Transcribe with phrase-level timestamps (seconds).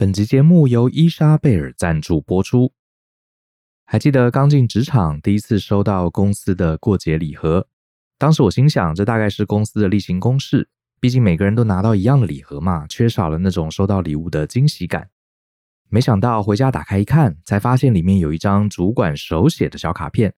[0.00, 2.72] 本集节目由伊莎贝尔赞助播出。
[3.84, 7.66] 还记得刚进职场第一次收到公司的过节礼盒，
[8.16, 10.68] 当时我心想，这大概是公司的例行公事，
[11.00, 15.10] 毕竟每个人都拿到一样的礼盒嘛，缺少了那种收到礼物的惊喜感。
[15.88, 20.32] 没想到回家打开一看，才发现里面有一张主管手写的小卡片，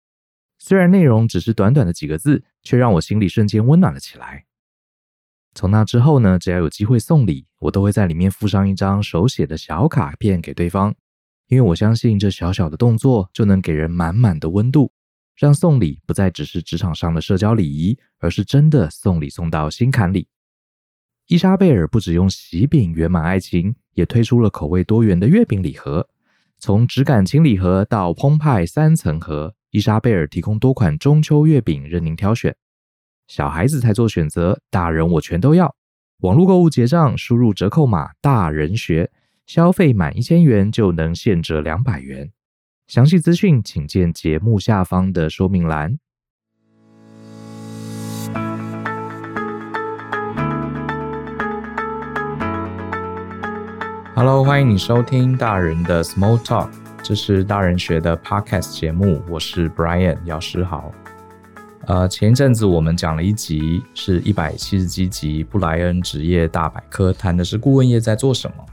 [0.60, 4.44] 虽然内容只是短短的几个字，却让我心里瞬间温暖了起来。
[5.58, 10.94] 从那之后呢，只要有机会送礼，我都会在里面附上一张手写的小卡片给对方，
[11.48, 14.92] 因为我相信这小小的动作就能给人满满的温度，
[15.34, 20.28] 让送礼不再只是职场上的社交礼仪，而是真的送礼送到心坎里。
[21.26, 26.08] 伊莎贝尔不只用喜饼圆满爱情，也推出了口味多元的月饼礼盒，
[26.60, 32.54] 从质感轻礼盒到澎湃三层盒，伊莎贝尔提供多款中秋月饼任您挑选。
[33.28, 35.76] 小孩子才做选择，大人我全都要。
[36.20, 39.10] 网络购物结账，输入折扣码“大人学”，
[39.44, 42.30] 消费满一千元就能现折两百元。
[42.86, 45.98] 详细资讯请见节目下方的说明栏。
[54.14, 56.70] Hello，欢迎你收听大人的 Small Talk，
[57.02, 60.90] 这是大人学的 Podcast 节目，我是 Brian 姚诗豪。
[61.88, 68.66] 呃，前一阵子我们讲了一集，是一百七十七集布莱恩职业大百科，谈的是顾问业在做什么。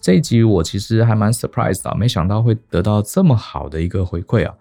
[0.00, 4.54] 这一集我其实还蛮 surprised 的，没想到会得到这么好的一个回馈啊。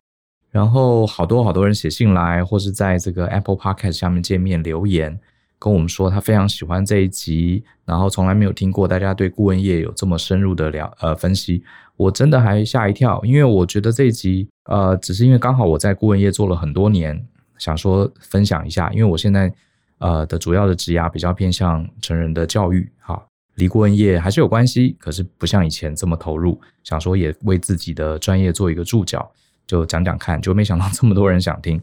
[0.50, 5.20] 然后好多好多人写信来，或是在这个 Apple Podcast 下面见面留言，
[5.60, 11.64] 跟我们说他非常喜欢这一集，然后从来没有听过大家对顾问业有这么深入的了呃分析，
[11.98, 17.24] 我真的还吓一跳，因为我觉得这一集呃，只是因为刚好我在顾问业做了很多年。
[17.58, 19.54] 想说分享一下，因为我现在
[20.00, 23.22] 呃的主要的职涯比较偏向成人的教育，哈，
[23.56, 26.60] 离过业还是有关系，可是不像以前这么投入。
[26.84, 29.30] 想说也为自己的专业做一个注脚，
[29.66, 31.82] 就讲讲看，就没想到这么多人想听，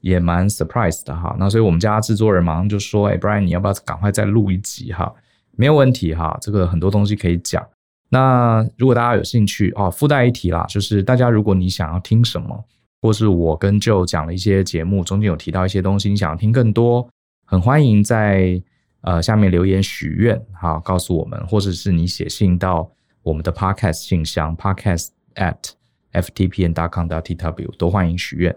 [0.00, 1.36] 也蛮 surprise 的哈。
[1.38, 5.12] 那所以我们家制作人马上就说：“哎，Brian，你要不要赶快再录一集哈？”
[5.56, 7.66] 没有问题哈，这个很多东西可以讲。
[8.10, 12.64] 那如果大家有兴趣哦，附带一提啦，就是大家如果你想要听什么。
[13.00, 17.08] 或是我跟 Joe 讲了一些节目，中间有提到一些东西，你想要听更多，
[17.44, 18.60] 很欢迎在
[19.02, 22.90] 呃下面留言许愿，好，告诉我们，或者是你写信到
[23.22, 25.70] 我们的 Podcast 信箱 Podcast at
[26.12, 28.56] ftpn.com.tw 都欢迎许愿。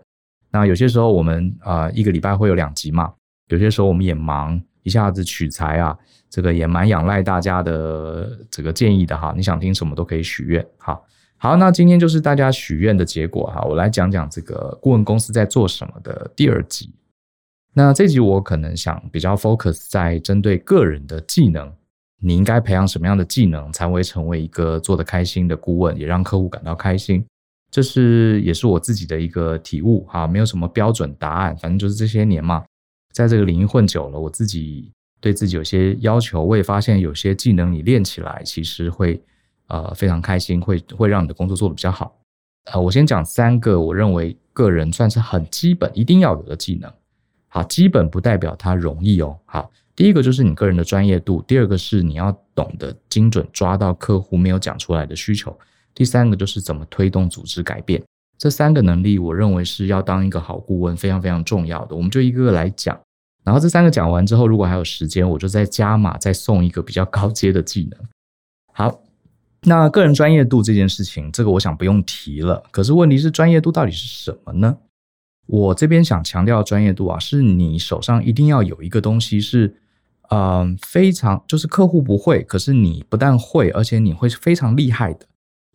[0.51, 3.13] 那有些时候我们、呃、一个礼拜会有两集嘛，
[3.49, 5.95] 有些时候我们也忙，一下子取材啊，
[6.29, 9.33] 这个也蛮仰赖大家的这个建议的哈。
[9.37, 11.05] 你想听什么都可以许愿，好。
[11.43, 16.93] 好，那今天就是大家许愿的结果哈，我来讲讲这个顾问公司在做什么的第二集。
[17.73, 21.73] 那这集我可能想比较 focus 在针对个人的技能，
[22.19, 27.25] 你应该培养什么样的技能才会成为一个做得开心的顾问，也让客户感到开心。
[27.71, 32.63] 这是也是我自己的一个体悟哈，没有什么标准答案，反正就是这些年嘛，
[33.15, 39.19] 在这个领域混久了，我自己对自己有些要求，我也发现有些技能你练起来其实会。
[39.71, 42.13] 呃，非常开心，会会让你的工作做得比较好。
[42.65, 46.91] 呃，我先讲三个我认为个人算是很基本、一定要有的技能。
[47.47, 49.39] 好，基本不代表它容易哦。
[49.45, 55.57] 好，第一个就是你个人的专业度，第二个是你要懂得精准抓到客户没有讲出来的需求，
[55.95, 58.03] 第三个就是怎么推动组织改变。
[58.37, 61.95] 这三个能力，我认为是要当一个好顾问非常非常重要的。
[61.95, 62.99] 我们就一个个来讲。
[63.45, 67.99] 然后这三个讲完之后，如果还有时间，我就再加码，再送一个比较高阶的技能。
[68.73, 69.01] 好。
[69.67, 72.63] 那个人专业度这件事情，这个我想不用提了。
[72.71, 74.77] 可是问题是，专业度到底是什么呢？
[75.45, 79.75] 我这边想强调专业度啊，是你手上一定要有一个东西是，
[80.29, 85.27] 嗯、非常就是客户不会，可是你不但会，而且你会是非常厉害的。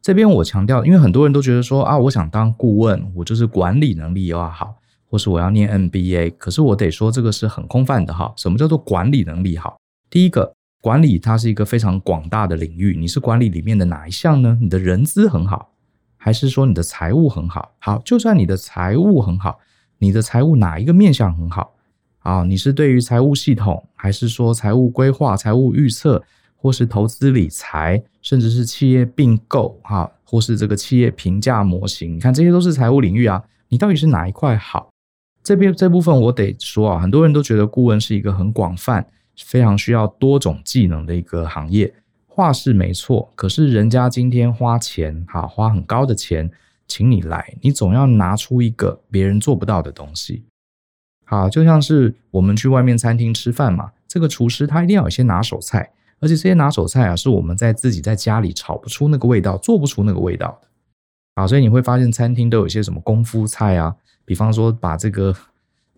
[0.03, 4.75] 这边我强调，因为很多人都觉得说啊，我想当顾问，我就是管理能力又要好，
[5.09, 6.35] 或是我要念 MBA。
[6.39, 8.33] 可是我得说，这个是很空泛的哈。
[8.37, 9.77] 什么叫做管理能力好？
[10.11, 10.53] 第一个。
[10.81, 14.57] 管理它是一个非常广大的领域，你是管理里面的哪一项呢？
[14.61, 15.73] 你的人资很好，
[16.17, 17.73] 还是说你的财务很好？
[17.79, 19.59] 好，就算你的财务很好，
[19.99, 21.75] 你的财务哪一个面向很好？
[22.21, 26.23] 啊，你是对于财务系统，还是说财务规划、财务预测，
[26.55, 32.15] 或是投资理财，甚至是企业并购，哈，或是这个企业评价模型？
[32.17, 34.89] 你看，这些都是财务领域啊，你到底是哪一块好？
[35.43, 39.07] 这边这部分我得说啊，很多人都觉得顾问是一个很广泛。
[39.45, 41.93] 非常需要多种技能的一个行业，
[42.27, 43.33] 话是没错。
[43.35, 46.51] 可是人家今天花钱，哈，花很高的钱
[46.87, 50.45] 请你来，你总要拿出一个别人做不到的东西。
[51.25, 55.91] 好，就像是我们去外面餐厅吃饭嘛，这个厨师他一定要有些拿手菜，
[56.21, 60.69] 而且这些拿手菜啊，是我们在自己在家里炒不出那个味道，做不出那个味道的
[61.35, 61.47] 啊。
[61.47, 65.35] 所以你会发现餐厅都有一些什么功夫菜啊，比方说把这个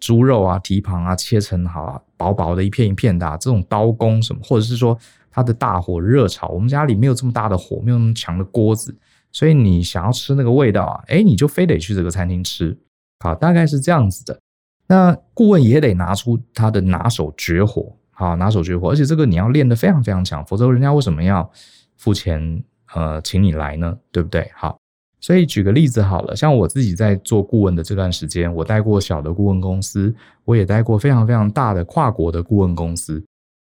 [0.00, 4.99] 猪肉啊、蹄膀啊切成好啊薄薄的一片一片的，这种刀工什么，或者是说
[5.31, 8.97] 它的大火热炒，我们家里没有这么大的火，没有那么强的锅子，
[9.33, 12.77] 所以你想要吃那个味道啊，诶，你就非得去这个餐厅吃。
[13.21, 14.39] 好，大概是这样子的。
[14.87, 21.50] 那顾问也得拿出他的拿手绝活，好，拿手绝活，而且这个你要练得非常非常强，否则人家为什么要
[21.97, 22.62] 付钱
[22.95, 23.99] 呃请你来呢？
[24.11, 24.50] 对不对？
[24.55, 24.79] 好，
[25.20, 33.23] 所以举个例子好了，像我自己在做顾问的这段时间，我带过小的顾问公司，我也带过非常非常大的跨国的顾问公司。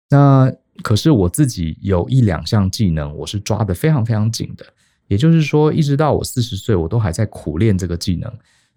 [0.10, 0.52] 那
[0.82, 4.66] 可是我自己有一两项技能，我是抓得非常非常紧的，
[5.08, 8.32] 也就是说，一直到我四十岁，我都还在苦练这个技能。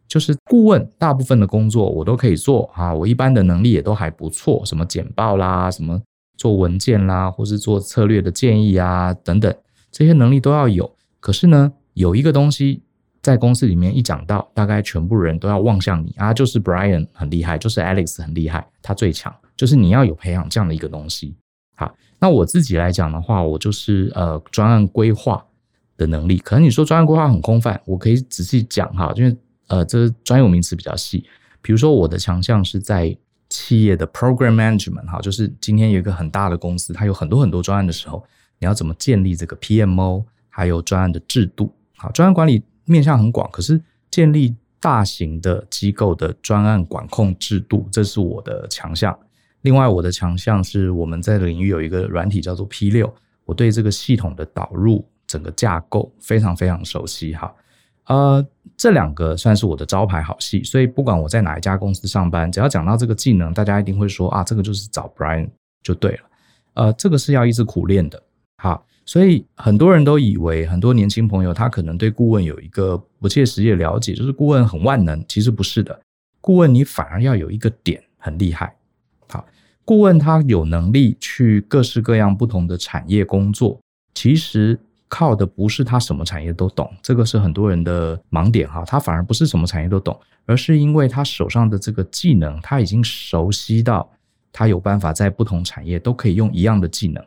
[0.07, 6.01] 就是顾问，大部分的工作我都可以做啊，我一般的能力也都还不错，什么简报啦，什么
[6.37, 9.53] 做文件啦，或是做策略的建议啊，等等，
[9.91, 10.95] 这些能力都要有。
[11.19, 12.83] 可是呢，有一个东西
[13.23, 21.35] 在公司里面一讲到，大概全部人都要望向你啊，就是 Brian 很厉害，就是 Alex 很厉害，他最强，就是你要有培养这样的一个东西。
[21.75, 25.45] 好，那我自己来讲的话，我就是呃专案规划
[25.97, 26.39] 的能力。
[26.39, 29.37] 可能你说专案规划很空泛，我可以仔细讲哈，因为。
[29.69, 31.25] 呃，这专有名词比较细。
[31.61, 38.25] 比如说，我的强项是在企业的 program management，哈，就是今天有一个很大的公司，它有很多很多专案的时候，
[38.61, 41.75] 你要怎么建立这个 PMO，还有专案的制度。
[41.97, 49.19] 好，专案管理面向很广，可是建立大型的机构的专案管控制度，这是我的强项。
[49.63, 53.13] 另外，我的强项是我们在领域有一个软体叫做 P 六，
[53.45, 57.53] 我对这个系统的导入整个架构非常非常熟悉，哈。
[58.05, 58.47] 呃，
[58.77, 65.49] 这两个算是我的招牌好戏，所以不管我在哪一家公司上班，只要讲到这个技能，大家一定会说啊，这个就是找 Brian
[65.83, 66.21] 就对了。
[66.75, 68.23] 呃，这个是要一直苦练的。
[68.59, 75.99] 好，所以很多人都以为，很多年轻朋友他可能对顾问有一个不切实际的了解，就是顾问很万能，其实不是的。
[76.41, 78.77] 顾问你反而要有一个点很厉害。
[79.29, 79.47] 好，
[79.85, 83.81] 顾问他有能力去各式各样不同的产业工作，
[84.13, 84.79] 其实。
[85.09, 88.85] 靠的不是他什么产业都懂，这个是很多人的盲点哈。
[88.85, 94.11] 他反而不是什么产业都懂，而是因为他手上的这个技能，他已经熟悉到
[94.53, 97.25] 他有办法在不同产业都可以用一样的技能。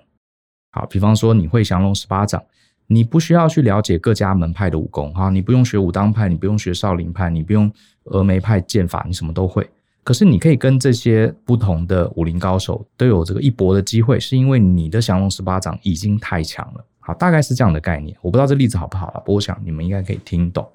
[0.71, 2.43] 好，比方说你会降龙十八掌，
[2.87, 7.71] 你不需要去了解各家门派的武功哈，你不用学武当派，你不用学少林派，你不用
[8.05, 9.69] 峨眉派剑法，你什么都会。
[10.03, 16.85] 可是你可以跟这些不同的武林高手都有这个一搏的机会，是因为你的降龙十八掌已经太强了。
[16.99, 20.67] 好大概是这样的概念，我不知道这例子好不好了，不过我想你们应该可以听懂。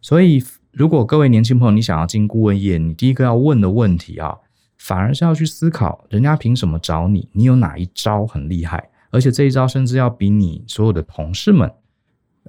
[0.00, 0.42] 所以，
[0.72, 4.36] 如果各位年轻朋友你想要进顾问业，你第一个要问的问题啊，
[4.78, 7.28] 反而是要去思考，人家凭什么找你？
[7.32, 8.88] 你有哪一招很厉害？
[9.10, 11.70] 而且这一招甚至要比你所有的同事们，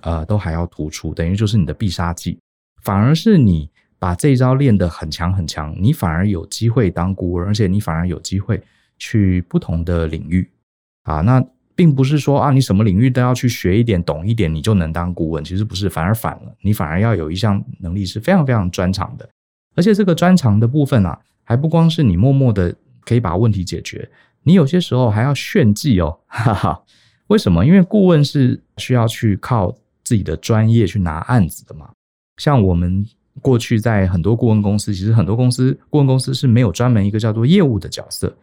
[0.01, 2.39] 呃，都还要突出，等于就是你的必杀技。
[2.81, 8.61] 反而是你把这一招练得很强很强，你反而有机会当顾问，而且你反而有机会
[8.97, 10.49] 去不同的领域
[11.03, 11.43] 啊，那。
[11.75, 15.41] 并不是说啊，你什么领域都要去学一点、懂一点，你就能当顾问。
[15.41, 19.25] 其实不是，反而反了，你反而要有一项能力是非常非常专长的。
[19.77, 24.05] 而且这个专长的部分啊，还不光是你默默的可以把问题解决，
[24.43, 26.83] 你有些时候还要炫技哦，哈哈。
[27.27, 27.65] 为什么？
[27.65, 31.91] 因为顾问是需要去靠自己的专业去拿案子的嘛。
[32.37, 33.05] 像我们
[33.41, 38.35] 过去在很多顾问公司，其实很多公司顾问公司是没有专门一个叫做业务的角色。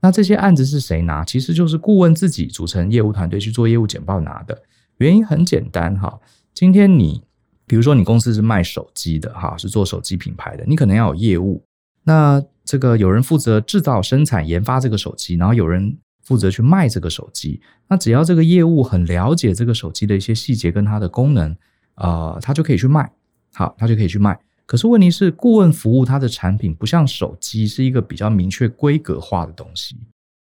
[0.00, 1.22] 那这些案子是谁拿？
[1.22, 4.62] 其实就是顾问自己组成业务团队去做业务简报拿的。
[4.96, 6.18] 原因很简单哈，
[6.54, 7.22] 今天你
[7.66, 11.62] 比如说你公司是卖手机的哈，是做手机品牌的，你可能要有业务。
[12.04, 17.60] 那这个有人负责制造、生产、研发这个手机，然后有人负责去卖这个手机。
[17.88, 21.56] 那只要这个业务很了解这个手机的一些细节跟它的功能，
[21.96, 23.10] 呃，他就可以去卖。
[23.54, 24.38] 好，他就可以去卖。
[24.66, 29.96] 可是问题是，顾问服务它的产品不像手机是一个比较明确规格化的东西。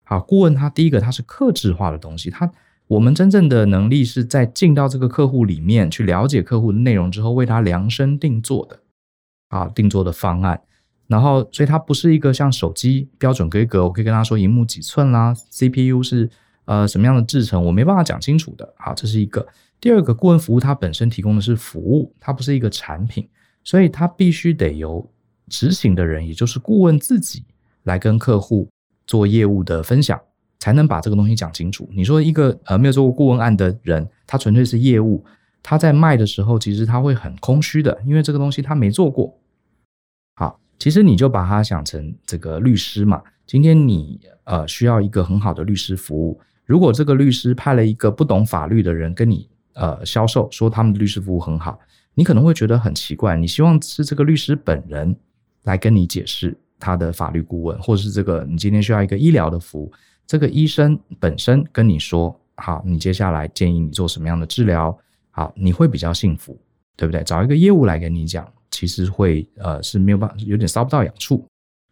[0.04, 2.52] 好，顾问他第一个他是客制化的东西，他
[2.86, 8.78] 我们真正的能力是在进到这个客户里面去了解客户的内容之后，为他量身定做的
[9.48, 10.60] 啊，定做的方案。
[11.10, 16.30] 然后，所以它不是一个像手机标准规格，我可以跟他说荧幕几寸啦，CPU 是
[16.66, 18.72] 呃什么样的制程，我没办法讲清楚的。
[18.78, 19.44] 好，这是一个。
[19.80, 23.28] 第二个，顾问服务它本身提供的是服务，它不是一个产品。
[23.64, 25.06] 所以，他必须得由
[25.48, 27.44] 执行的人，也就是顾问自己
[27.82, 28.68] 来跟客户
[29.06, 30.18] 做业务的分享，
[30.60, 31.86] 才能把这个东西讲清楚。
[31.92, 35.24] 你说一个呃没有做过顾问案的人，他纯粹是业务，
[35.62, 39.38] 他在卖的时候，其实他会很空虚的，因为这个东西他没做过。
[40.36, 43.22] 好，其实你就把它想成这个律师嘛。
[43.46, 51.78] 今天你呃需要一个很好的律师服务，如果这个律师派了一个不懂法律的人跟你呃销售，说他们的律师服务很好，
[52.14, 53.36] 你可能会觉得很奇怪。
[53.36, 55.14] 你希望是这个律师本人
[55.64, 59.92] 来跟你解释他的法律顾问，或者是这个你今天需要一个医疗的服务，
[60.26, 64.96] 这个医生本身跟你说，好，你接下来建议你做什么样的治疗，
[65.30, 66.58] 好，你会比较幸福，
[66.96, 67.22] 对不对？
[67.24, 71.44] 找一个业务来跟你讲，其实会呃是没有办法，有点搔不到痒处。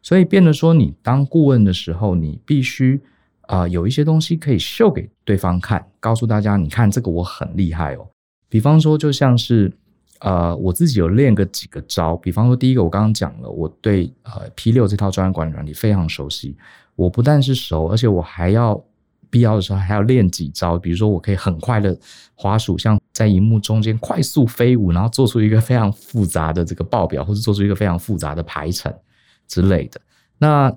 [0.02, 3.00] 所以变得说，你当顾问的时候，你必须。
[3.48, 8.06] 啊、呃，有一些东西可以秀给对方看，告诉大家，你看这个我很厉害哦。
[8.46, 9.72] 比方说，就像是
[10.18, 12.14] 呃，我自己有练个几个招。
[12.14, 16.58] 比方说，第一个我刚刚讲了，我对呃 P6 这套专业管理软体非常熟悉。
[16.94, 18.78] 我不但是熟，而且我还要
[19.30, 20.78] 必要的时候还要练几招。
[20.78, 21.98] 比如说，我可以很快的
[22.34, 28.94] 滑鼠，像在荧幕中间快速飞舞，然后做出一个非常复杂的这个报表，或者做出一个非常复杂的排程
[29.48, 30.00] 之类的。
[30.38, 30.72] 那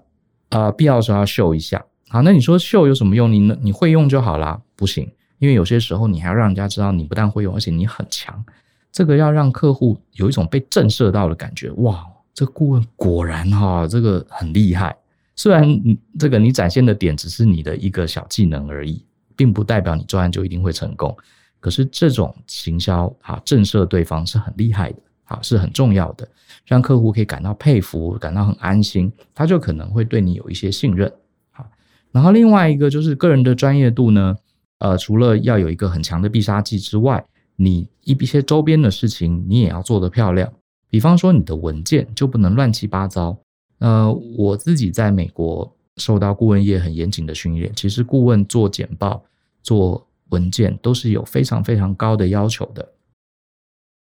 [0.49, 1.85] 呃，必要的时候要秀一下。
[2.09, 3.31] 好，那你说秀有什么用？
[3.31, 4.59] 你你会用就好啦。
[4.75, 5.07] 不行，
[5.37, 8.43] 因为有些时候你还要让人家知道你不但会用，而且你很强。
[8.91, 11.69] 这个要让客户有一种被震慑到的感觉。
[11.73, 14.97] 哇，这顾问果然哈，这个很厉害。
[15.35, 15.79] 虽然
[16.17, 19.05] 这个你展现的点只是你的一个小技能而已，
[19.35, 21.15] 并不代表你专案就一定会成功。
[21.61, 26.27] 可是这种行销啊，震慑对方是很厉害的，啊，是很重要的，
[26.65, 31.07] 让客户可以感到佩服，感到很安心，他就可能会对你有一些信任
[31.51, 31.63] 啊。
[32.11, 34.35] 然后另外一个就是个人的专业度呢，
[34.79, 37.23] 呃，除了要有一个很强的必杀技之外，
[37.55, 40.51] 你一些周边的事情你也要做得漂亮。
[40.89, 43.37] 比方说你的文件就不能乱七八糟。
[43.79, 49.23] 呃，我自己在美国受到顾问业很严谨的训练，其实顾问做简报、
[49.63, 52.91] 做文件都是有非常非常高的要求的。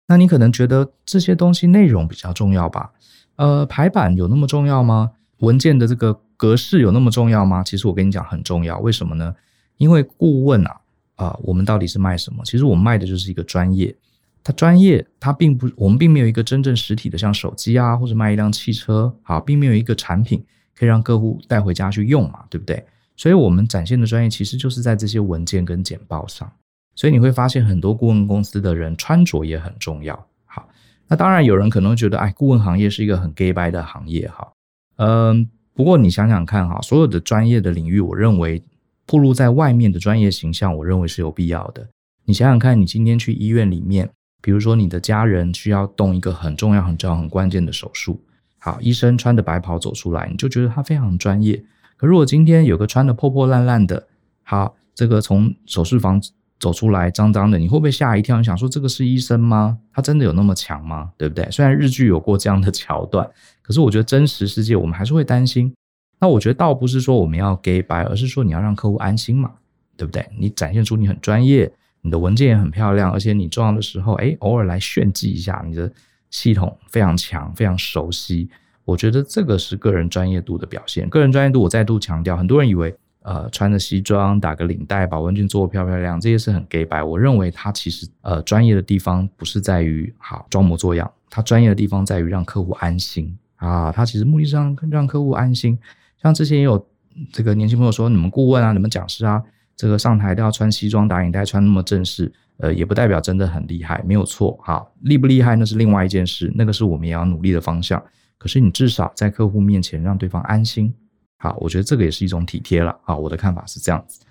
[0.07, 2.93] 那你可能觉得这些东西内容比较重要吧？
[3.35, 5.11] 呃，排版有那么重要吗？
[5.39, 6.21] 文件的这个。
[6.39, 7.63] 格式有那么重要吗？
[7.63, 9.35] 其实我跟你讲很重要，为什么呢？
[9.77, 10.81] 因为顾问啊，
[11.15, 12.43] 啊、我们到底是卖什么？
[12.45, 13.95] 其实我们卖的就是一个专业，
[14.43, 20.45] 它专业，它并不，我们并没有一个真正实体的，像手机啊，或者卖一辆汽车，好，并没有一个产品
[20.77, 22.85] 可以让客户带回家去用嘛，对不对？
[23.17, 26.49] 所以我们展现的专业其实就是在这些文件跟简报上。
[26.95, 30.15] 所以你会发现很多顾问公司的人穿着也很重要。
[30.45, 30.69] 好，
[31.07, 34.47] 那当然有人可能会觉得，哎，顾问行业是一个很 gay 掰的行业，哈，
[34.95, 35.49] 嗯。
[35.73, 38.59] 不过你想想看哈，所有的专业的领域，我认为
[39.05, 41.87] 暴露在外面的专业形象，我认为是有必要的。
[42.25, 44.09] 你想想看，你今天去医院里面，
[44.41, 48.19] 比如说你的家人需要动一个很重要、很重要、很关键的手术，
[48.57, 51.63] 好，医生穿着白袍走出来，你就觉得他非常专业。
[51.97, 54.07] 可如果今天有个穿得破破烂烂的，
[54.43, 56.21] 好，这个从手术房
[56.59, 58.37] 走出来脏脏的，你会不会吓一跳？
[58.37, 59.77] 你想说这个是医生吗？
[59.91, 61.11] 他真的有那么强吗？
[61.17, 61.49] 对不对？
[61.51, 63.27] 虽然日剧有过这样的桥段。
[63.61, 65.73] 可是我觉得真实世界我们还是会担心。
[66.19, 69.51] 那我觉得倒不是说我们要假掰，而是说你要让客户安心嘛，
[69.97, 70.25] 对不对？
[70.39, 75.91] 你展现出你很专业，你的文件也很漂亮，而且你重要的时候，哎，偶尔来炫技一下，你的
[76.29, 78.49] 系统非常强，非常熟悉。
[78.87, 81.09] 我觉得这个是个人专业度的表现。
[81.09, 87.03] 个人专业度，我再度强调，很多人以为呃穿着西装打个领带，把文件做漂漂亮，这些是很假掰。
[87.03, 93.37] 我认为他其实呃专业的地方不是在于好装模作样，他专业的地方在于让客户安心。
[93.57, 95.77] 啊，他其实目的是让让客户安心。
[96.21, 96.87] 像之前也有
[97.33, 99.43] 这个年轻朋友说，你们顾问啊，你们讲师啊，
[99.75, 104.57] 这个上台都要穿西装打领带，穿那么正式，呃，也不代表真的很厉害，没有错。
[104.63, 108.01] 好，厉不厉害那是另外一件事，那个是我们也要努力的方向。
[108.37, 110.93] 可是你至少在客户面前让对方安心。
[111.37, 112.97] 好，我觉得这个也是一种体贴了。
[113.03, 114.21] 好，我的看法是这样子。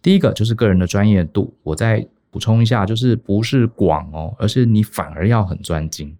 [0.00, 6.16] 第一个就是个人的专业度，我再补充一下，就是不是广哦，而是你反而要很专精。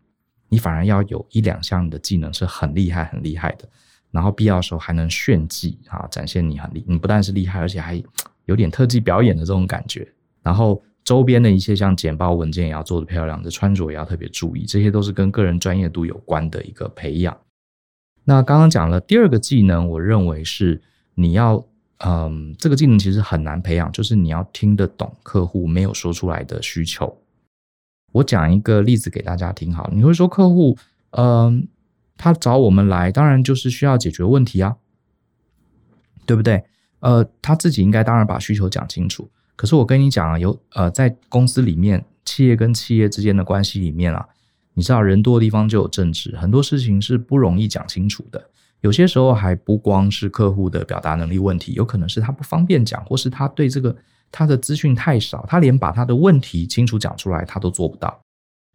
[0.48, 3.68] 你反而要有一两项的技能是很厉害、很厉害的，
[4.10, 8.00] 然后必要的时候还能炫技啊，展现你很厉，你不但是厉害，而且还
[8.44, 10.06] 有点特技表演的这种感觉。
[10.42, 17.36] 然后周边的一些像简报文件也要做的漂亮，这穿着也要特别注意，这些都是跟个人专业度有关的一个培养。
[18.24, 20.80] 那刚刚讲了第二个技能，我认为是
[21.14, 21.62] 你要，
[21.98, 27.20] 嗯，这个技能其实很难培养，就是你要听得懂客户没有说出来的需求。
[28.12, 30.78] 我讲一个例子给大家听好，你会说客户，
[31.10, 31.68] 嗯、
[32.16, 34.76] 他找我们来，当然就是需要解决问题啊，
[36.24, 36.64] 对不对？
[37.00, 39.28] 呃，他自己应该当然把需求讲清楚。
[39.56, 44.26] 可是我跟你讲啊，有呃，在公司里面，企业跟企业之间的关系里面啊，
[44.74, 48.50] 你知道人多的地方就有政治，很多事情是不容易讲清楚的。
[48.80, 53.94] 有些时候还不光是客户的表达能力问题，有可能是他不方便讲，或是他对这个。
[54.36, 58.20] 他的资讯太少，他连把他的问题清楚讲出来他都做不到。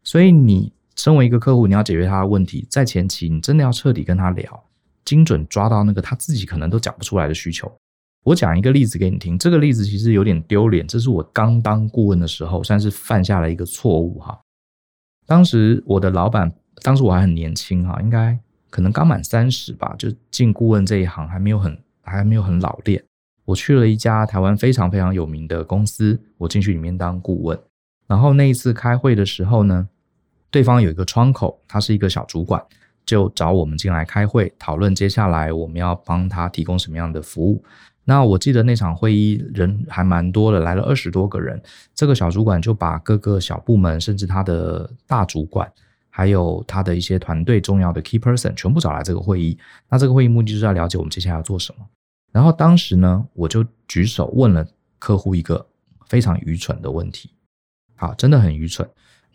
[0.06, 4.64] 所以你身为一个客户，你要解决他的问题，在前期你真的要彻底跟他聊，
[5.04, 7.70] 精准抓到那个他自己可能都讲不出来的需求。
[8.24, 14.40] 我讲一个例子给你听，这个例子其实有点丢脸，这是我刚当顾问的时候，算是犯下了一个错误哈。
[15.26, 18.38] 当时我的老板，当时我还很年轻哈，应该
[18.70, 23.04] 可能刚满三十吧，就进顾问这一行还没有很还没有很老练。
[23.46, 27.60] 我去了一家台湾非常非常有名的公司，我进去里面当顾问。
[28.06, 29.88] 然后那一次开会的时候呢，
[30.52, 32.64] 对方有一个窗口，他是一个小主管，
[33.06, 37.64] 就找我们进来开会，讨论接下来我们要帮他提供什么样的服务。
[38.10, 41.62] 那我记得那场会议人还蛮多的，来了二十多个人。
[41.94, 45.72] 这个小主管就把各个小部门，甚至他的大主管，
[46.10, 49.56] 还有他的一些团队重要的 key person 全部找来这个会议。
[49.88, 51.86] 那这个会议目的就是要了解我们接下来要做什么。
[52.32, 54.66] 然后当时呢，我就举手问了
[54.98, 55.64] 客户一个
[56.08, 57.30] 非常愚蠢的问题，
[57.96, 58.90] 好，真的很愚蠢。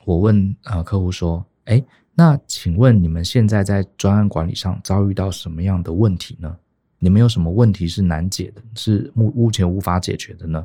[0.04, 1.80] 我问呃客户说：“哎，
[2.12, 6.56] 那请问你们现在在专案管理上遭遇到什么样的问题呢？
[6.98, 10.64] 你们有什么问题是难解的，是目目前无法解决的呢？”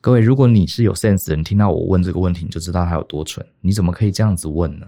[0.00, 3.46] 各位，如果你是有 sense 的人，听到我问这个问题，你就知道他有多蠢。
[3.60, 4.86] 你怎么可以这样子问呢？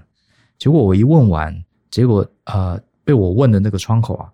[0.58, 4.32] 结果我一问完，结果呃被我问的那个窗口啊，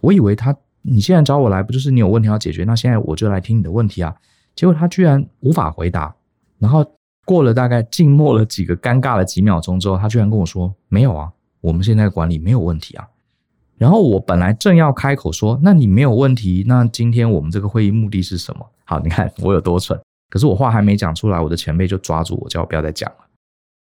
[0.00, 0.56] 我以为他。
[0.80, 2.64] 你现在找我来，不就是你有问题要解决？
[2.64, 4.14] 那现在我就来听你的问题啊！
[4.54, 6.14] 结果他居然无法回答，
[6.58, 6.86] 然后
[7.26, 13.06] 过了大概静默了几个尴尬的几秒钟之后，他居然跟我说：“没有啊，我们现在管理没有问题啊。”
[13.78, 19.98] 然后我本来正要开口说：“那你没有问题，那今天我们这个会议目的是什么？”好，你看我有多蠢。
[20.30, 23.16] 可是我话还没讲出来，我的前辈就抓住我，叫我不要再讲了。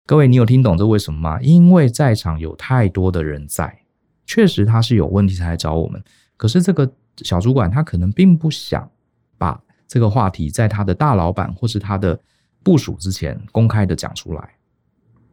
[0.05, 1.41] 各位，你有听懂这为什么吗？
[1.41, 3.79] 因为在场有太多的人在，
[4.25, 6.01] 确实他是有问题才来找我们。
[6.37, 8.89] 可是这个小主管他可能并不想
[9.37, 12.17] 把这个话题在他的大老板或是他的
[12.63, 14.49] 部署之前公开的讲出来，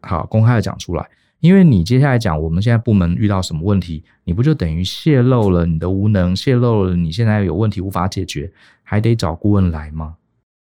[0.03, 1.09] 好，公开的讲出来，
[1.45, 8.51] 因为你接下来讲我们现在部门遇到什么问题，你不就等于泄露了你的无能，泄露了你现在有问题无法解决，
[8.83, 10.17] 还得找顾问来吗？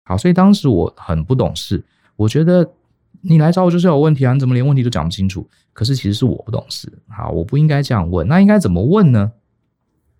[0.04, 1.84] 好，所以当时我很不懂事，
[2.16, 2.66] 我觉得
[3.20, 5.46] 你来找我就是有问题啊，你怎么连问题都讲不清楚？
[5.74, 9.32] 可是其实是我不懂事，好，我不应该这样问，那应该怎么问呢？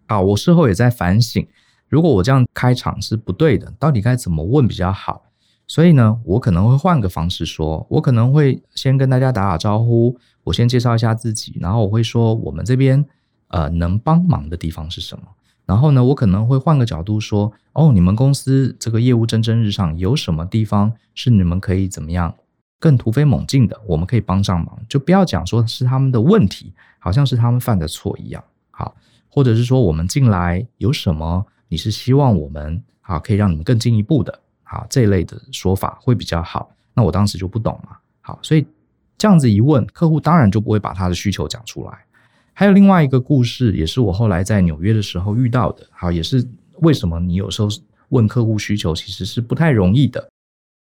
[0.08, 1.46] 啊，我事后也在反省，
[1.88, 5.24] 如果我这样开场是不对的，到底该怎么问比较好？
[5.70, 13.06] 所以呢，我可能会换个方式说，我可能会先跟大家打打招呼，我先介绍一下自己，然后我会说我们这边
[13.50, 15.22] 呃能帮忙的地方是什么。
[15.66, 22.35] 然后呢，我可能会换个角度说，哦，你们公司这个业务蒸蒸日上，有什么地方是你们可以怎么样
[22.80, 23.80] 更突飞猛进的？
[23.87, 28.42] 我们可以帮上忙，就不要讲说是他们的问题，好像是他们犯的错一样。
[28.72, 28.96] 好。
[29.28, 31.46] 或者是说我们进来有什么？
[31.68, 36.70] 你是希望我们好可以让你们更进一步的，好这一类的说法会比较好。
[36.94, 38.64] 那我当时就不懂嘛，好，所以
[39.18, 41.92] 这样子一问，客户当然就不会把他的需求讲出来。
[42.52, 46.46] 还有另外一个故事，也是我后来在纽约的时候遇到的，好，也是
[46.80, 47.68] 为什么你有时候
[48.11, 50.28] 问客户需求其实是不太容易的。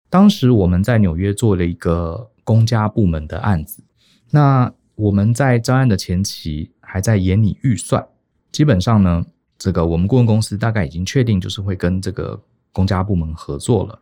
[0.10, 3.84] 当时我们在纽约做了一个公家部门的案子，
[4.32, 8.08] 那我们在招案的前期还在研拟预算。
[8.52, 9.26] 基本上呢，
[9.58, 12.42] 这个我们顾问公司大概已经确定，就是会跟这个
[12.78, 14.00] 公家部门合作了，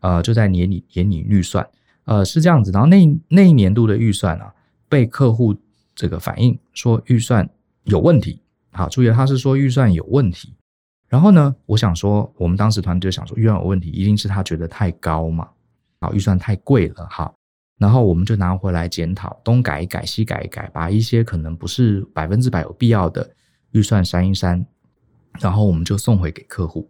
[0.00, 1.68] 呃，就在年底年底预算，
[2.04, 2.70] 呃，是这样子。
[2.72, 2.96] 然后那
[3.28, 4.50] 那一年度的预算啊，
[4.88, 5.54] 被客户
[5.94, 7.46] 这个反映说预算
[7.82, 8.40] 有问题。
[8.72, 10.54] 好，注意他是说预算有问题。
[11.06, 15.46] 然后呢，我想说，我们当时团队就想说预算有问题，一定是他觉得太高嘛，
[16.00, 17.34] 好，预算太贵了，好，
[17.78, 23.30] 然后我们就拿回来检讨，东改一改，西改一改，把一些可能不是百分之百有必要的。
[23.72, 24.64] 预算删一删，
[25.40, 26.88] 然后我们就送回给客户。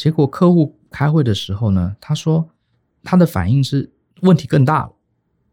[0.00, 2.48] 结果客户开会的时候呢，他说
[3.02, 4.92] 他的反应是问题更大了，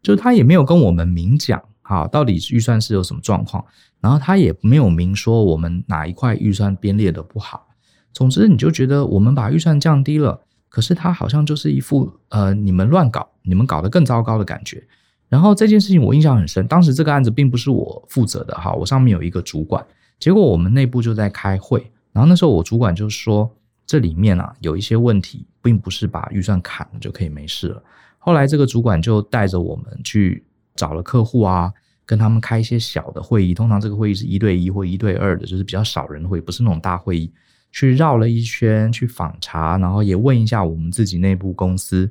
[0.00, 3.62] 就是他也没有跟我们明讲，哈，到底预算是有什么状况，
[4.00, 7.66] 然后他也没有明说我们哪一块预算编列的不好。
[8.14, 14.82] 总之，你就觉得我们把预算降低了，可是他好像就是一副呃，你们乱搞，你们搞得更糟糕的感觉。
[15.28, 19.84] 然后这件事情我印象很深，当时这个案子并不是我负责的，哈，我上面有一个主管。
[20.18, 23.54] 结果我们内部就在开会，然后那时候我主管就说，
[23.88, 27.82] 这里面啊有一些问题，并不是把预算砍了就可以没事了。
[28.18, 30.44] 后来这个主管就带着我们去
[30.76, 31.72] 找了客户啊，
[32.04, 37.32] 跟他们开一些小的会议，通常这个会议是一对一或一对二的，就是比较少人会，不是那种大会议。
[37.70, 42.08] 去绕了一圈，去访查，然后也问一下我们自己内部公司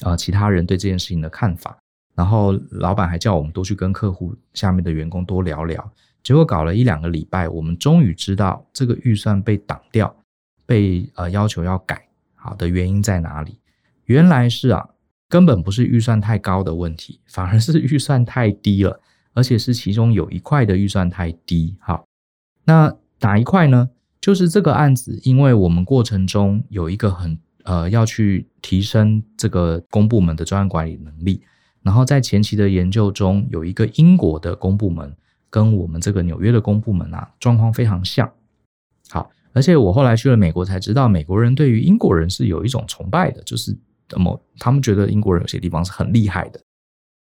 [0.00, 1.76] 啊、其他人对这件事情的看法。
[2.14, 5.92] 然后老板还叫我们多去跟客户下面的员工多聊聊。
[6.22, 10.14] 结果搞了一两个礼拜，我们终于知道这个预算被挡掉，
[10.66, 13.58] 被呃要求要改，好的原因在哪里？
[14.04, 14.90] 原来是啊，
[15.28, 19.00] 根本不是预算太高的问题，反而是预算太低了，
[19.32, 21.76] 而且是其中有一块的预算太低。
[21.80, 22.04] 好，
[22.64, 23.90] 那哪一块呢？
[24.20, 31.42] 就是这个案子，因为我们过程中有一个很呃要去提升这个公部门的专案管理能力，
[31.82, 35.14] 然后在前期的研究中，有一个英国的公部门
[35.50, 38.32] 跟我们这个纽约的公部门啊状况非常像。
[39.10, 43.74] 好，而且我后来去了美国才知道，美国人对于英国人是有一种崇拜的，就是
[44.18, 46.60] 么他们觉得英国人有些地方是很厉害的，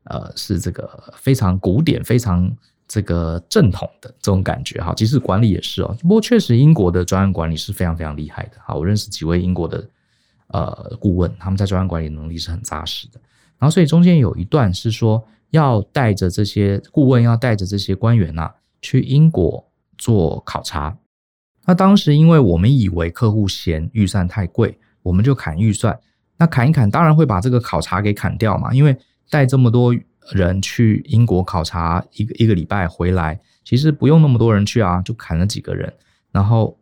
[0.05, 2.53] 呃，是这个非常古典、非常。
[2.85, 5.95] 这个正统的这种感觉哈，即使管理也是哦。
[6.01, 8.57] 不过确实，英国的专案管理是非常非常厉害的。
[8.63, 9.89] 好，我认识几位英国的
[10.47, 13.19] 呃顾问，他们在专案管理能力是很扎实的。
[13.57, 19.65] 然后，所以中间有一段是说，要带着这些顾问，要带着这些官员呐、去英国
[19.97, 20.95] 做考察。
[21.65, 25.97] 那当时因为我们以为客户嫌预算太贵，我们就砍预算。
[26.37, 28.97] 那砍一砍，当然会把这个考察给砍掉嘛，因为
[29.29, 29.95] 带这么多。
[30.31, 35.93] 人去英国考察一个一个礼拜回来，其实不用那么多人去啊，就砍了几个人。
[36.31, 36.79] 然后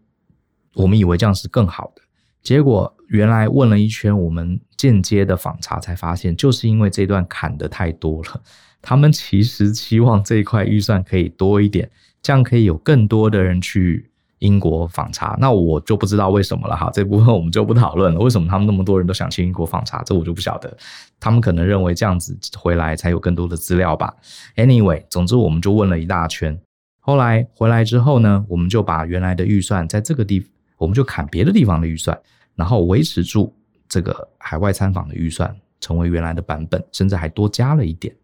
[0.75, 2.03] 我们以为这样是更好的，
[2.43, 8.39] 结果原来问了一圈，我们间接的访查才发现，就是因为这段砍得太多了，
[8.79, 11.89] 他们其实期望这一块预算可以多一点，
[12.21, 14.10] 这样可以有更多的人去。
[14.41, 18.19] 英国访查，那我就不知道为什么了哈， 这部分我们就不讨论了。
[18.19, 20.01] 为什么他们那么多人都想去英国访查？
[20.03, 20.75] 这我就不晓得。
[21.19, 24.11] 他们可能认为这样子回来才有更多的资料吧。
[24.55, 26.59] Anyway，总之我们就问了一大圈。
[26.99, 32.19] 后来回来之后呢，我们就把原来的预算在这个地，我们就砍别的地方的预算，
[32.55, 33.55] 然后维持住
[33.87, 38.15] 这个海外参访的预算，成为原来的版本，甚至还多加了一点。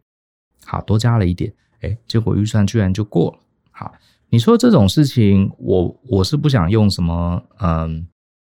[0.66, 3.38] 好，多加了一点，哎，结果预算居然就过了。
[3.72, 3.94] 好。
[4.30, 8.08] 你说这种事情，我我是不想用什么嗯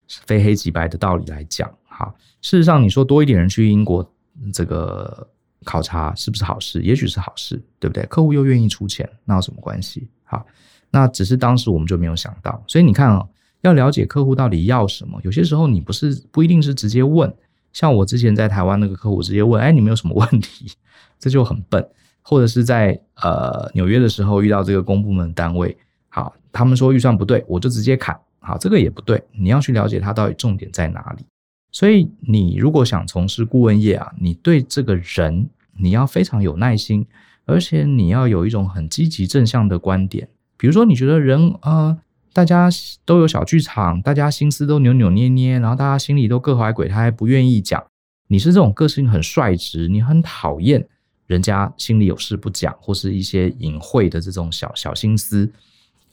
[0.06, 2.14] 非黑即白的道理来讲哈。
[2.42, 4.06] 事实上，你说多一点人去英国
[4.52, 5.26] 这个
[5.64, 6.82] 考察是不是好事？
[6.82, 8.04] 也许是好事，对不对？
[8.06, 10.08] 客户又愿意出钱，那有什么关系？
[10.24, 10.44] 好，
[10.90, 12.62] 那只是当时我们就没有想到。
[12.66, 13.26] 所以你看啊，
[13.62, 17.32] 要了解客户到底要什么，有些时候你不是不一定是直接问。
[17.72, 20.70] 像我之前在台湾那个客户直接问，哎，你们有什么问题？
[21.18, 21.88] 这就很笨。
[22.22, 25.76] 或者是在呃纽约的时候遇到这个公部门单位，
[26.08, 31.24] 好，他们说预算不对，我就直接砍，好，这个也不对，你要去了解他到底重点在哪里。
[31.70, 37.06] 所以你如果想从事顾问业啊，你对这个人你要非常有耐心，
[37.46, 40.28] 而且你要有一种很积极正向的观点。
[40.58, 41.98] 比如说你觉得人啊、呃，
[42.32, 42.68] 大家
[43.04, 47.82] 都有小剧场，大家心思都扭扭捏捏，然后大家心里都各怀鬼胎，不愿意讲。
[48.28, 50.86] 你是这种个性很率直，你很讨厌。
[51.32, 55.50] 人家心里有事不讲，或是一些隐晦的这种小小心思，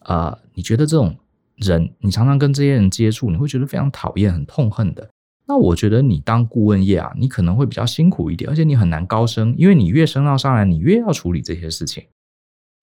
[0.06, 1.14] 呃，你觉得这种
[1.58, 5.10] 人，你常常跟这些人接触，你会觉得非常讨厌、很痛恨的。
[5.46, 12.02] 那我觉得你当顾问业啊，你可能会比较辛苦一点，而且你很难高升，因为你越升到上来，你越要处理这些事情。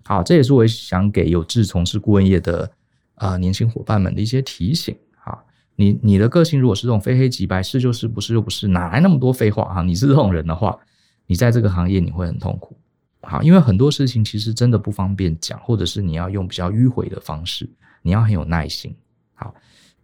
[0.05, 2.70] 好，这也是我想给有志从事顾问业的
[3.14, 4.94] 啊、年轻伙伴们的一些提醒。
[5.25, 5.38] 啊，
[5.77, 9.83] 你你的个性如果是这种非黑即白，是就是，不是就不是，哪来那么多废话哈？
[9.83, 10.79] 你是这种人的话。
[11.26, 12.76] 你在这个行业你会很痛苦，
[13.22, 17.68] 好，因为很多事情其实真的不方便讲，或者是你要用比较迂回的方式，
[18.02, 18.94] 你要很有耐心。
[19.34, 19.54] 好，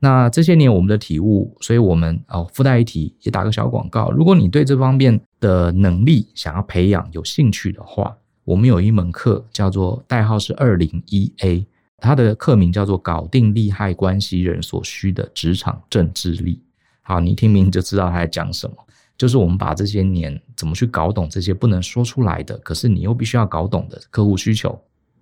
[0.01, 4.11] 那这些年我们的体悟，所以我们哦附带一提，也打个小广告。
[4.11, 11.65] 如果你对这方面的能力想要培养、有兴趣的话，我们有一门课叫做代号是二零一 A，
[11.99, 16.61] 它的课名叫做“搞定利害关系人所需的职场政治力”。
[17.03, 18.77] 好，你听名就知道他在讲什么。
[19.23, 24.77] 就是我们把这些年怎么去搞懂这些不能说出来的，可是你又必须要搞懂的客户需求，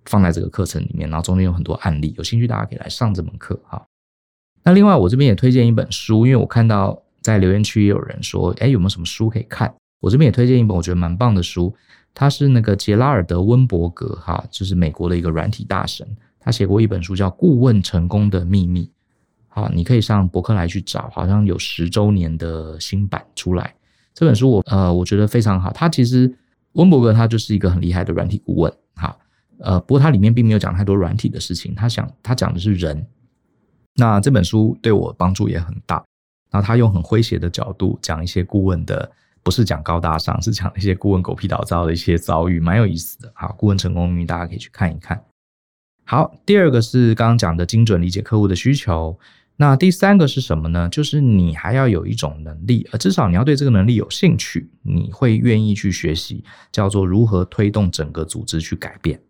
[0.05, 3.85] 放在这个课程里面，然后中间有很多案例，有兴趣大家可以来上这门课哈。
[4.63, 9.71] 那另外我这边也推荐一本书，因为我看到在留言区也有人说，哎，有没有什么书可以看？
[9.99, 11.71] 我这边也推荐一本我觉得蛮棒的书，
[12.11, 16.07] 他是那个杰拉尔德温伯格哈，就是美国的一个软体大神，
[16.39, 18.85] 他写过一本书叫《顾问成功的秘密》，
[19.47, 23.75] 好，你可以上博客来去找，好像有十周年的新版出来。
[24.13, 26.33] 这本书我呃我觉得非常好，他其实
[26.73, 29.17] 温伯格他就是一个很厉害的软体顾问，哈，
[29.59, 33.05] 呃不过他里面并没有讲太多软体的事情，他想他讲的是人。
[33.95, 36.03] 那这本书对我帮助也很大，
[36.49, 39.11] 然后他用很诙谐的角度讲一些顾问的，
[39.43, 43.29] 不是讲高大上，是讲一些顾问狗屁倒灶的一些遭遇，蛮有意思的。
[43.35, 45.21] 好，顾问成功秘密大家可以去看一看。
[46.05, 49.17] 好，第二个是刚刚讲的精准理解客户的需求。
[49.61, 50.89] 那第三个是什么呢？
[50.89, 59.21] 就是你还要有一种能力，呃，至少你要对这个能力有兴趣，你会愿意去学习，叫做如何推动整个组织去改变。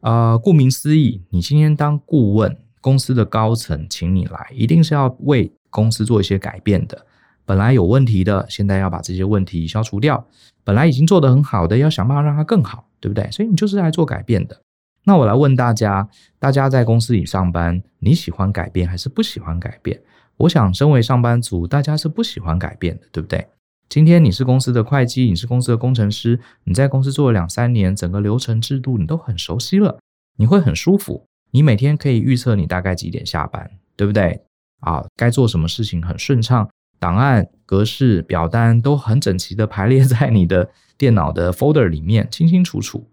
[0.00, 7.06] 呃，顾名思义，你今天当顾问，公司的高层请你来，一定是要为公司做一些改变的。
[7.44, 10.16] 本来有问题的，现在要把这些问题消除掉；
[10.64, 13.30] 本来已经做得很好的，要想办法让它更好，对不对？
[13.30, 14.60] 所以你就是来做改变的。
[15.04, 20.00] 那我来问大家，大家在公司里上班，你喜欢改变还是不喜欢改变？
[20.36, 23.48] 我想，身为上班族，大家是不喜欢改变的，对不对？
[23.88, 29.98] 今天你是公司的会计，你是公司的工程师，你在公司做了两三年，整个流程制度你都很熟悉了，
[30.36, 31.24] 你会很舒服。
[31.50, 34.40] 你每天可以预测你大概几点下班，对不对？
[34.80, 43.06] 啊，该做什么事情很顺畅，档案格式表单都很整齐的排列在你的电脑的 folder 里面，清清楚楚。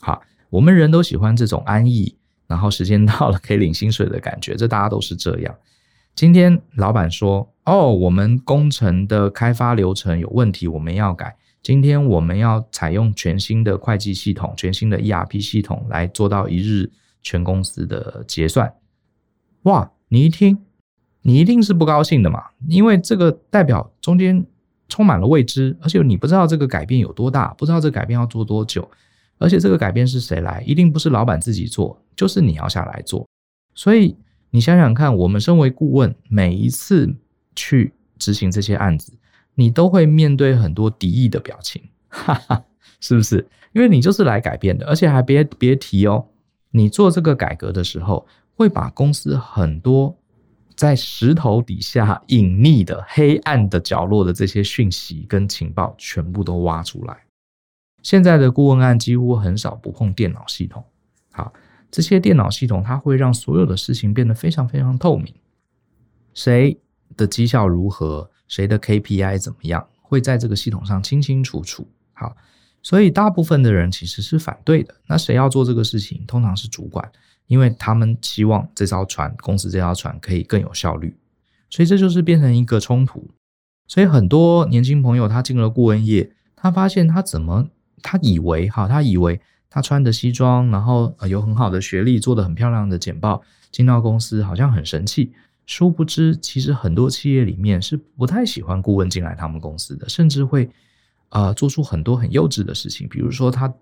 [0.00, 0.20] 好。
[0.50, 5.54] 我们人都喜欢这种安逸，然后时间到了 可以领薪水的感觉，这大家都是这样。
[6.14, 11.36] 今天老板说：“哦，我们工程的开发流程有问题，我们要改。
[11.62, 16.90] 今天我们要采用全新的会计系统、全新的 ERP 系统来做到一日
[17.22, 18.72] 全公司的结算。”
[19.64, 20.56] 哇，你一听，
[21.22, 22.42] 你一定是不高兴的嘛？
[22.68, 24.46] 因为这个代表中间
[24.88, 28.88] 充满了未知，而且你不知道这个改变有多大，不知道这个改变要做多久。
[29.38, 30.62] 而且这个改变是谁来？
[30.66, 33.26] 一定不是老板自己做，就是你要下来做。
[33.74, 34.16] 所以
[34.50, 37.14] 你想想看，我们身为顾问，每一次
[37.54, 39.12] 去执行这些案子，
[39.54, 42.64] 你都会面对很多敌意的表情，哈哈，
[43.00, 43.46] 是不是？
[43.72, 46.26] 因为你就是来改变的，而且还别别提哦，
[46.70, 50.16] 你做这个改革的时候，会把公司很多
[50.74, 57.25] 在石头底下隐匿的黑暗的角落的这些讯息跟情报，全部都挖出来。
[58.06, 60.84] 现在的顾问案几乎很少不碰电脑系统，
[61.32, 61.52] 好，
[61.90, 65.34] 这些电脑系统它会让所有的事情变得非常非常透明，
[66.32, 66.78] 谁
[67.16, 71.84] 的绩效如何，谁的 KPI 怎么样，会在这个系统上清清楚楚。
[72.12, 72.36] 好，
[72.80, 74.94] 所以大部分的人其实是反对的。
[75.08, 76.24] 那谁要做这个事情？
[76.28, 77.10] 通常是主管，
[77.48, 81.16] 因为他们希望这艘船，公司这艘船可以更有效率，
[81.70, 83.28] 所以这就是变成一个冲突。
[83.88, 87.66] 所以很多年轻朋友他进了顾问业，他发现他怎么。
[88.02, 95.32] 他以为哈，他以为他穿着西装，然后有很好的学历，做的很漂亮的简报，进到公司好像很神气。
[95.66, 100.70] 殊不知，其实很多企业里面是不太喜欢顾问进来他们公司的，甚至会
[101.30, 103.74] 呃做出很多很幼稚的事情，比如说他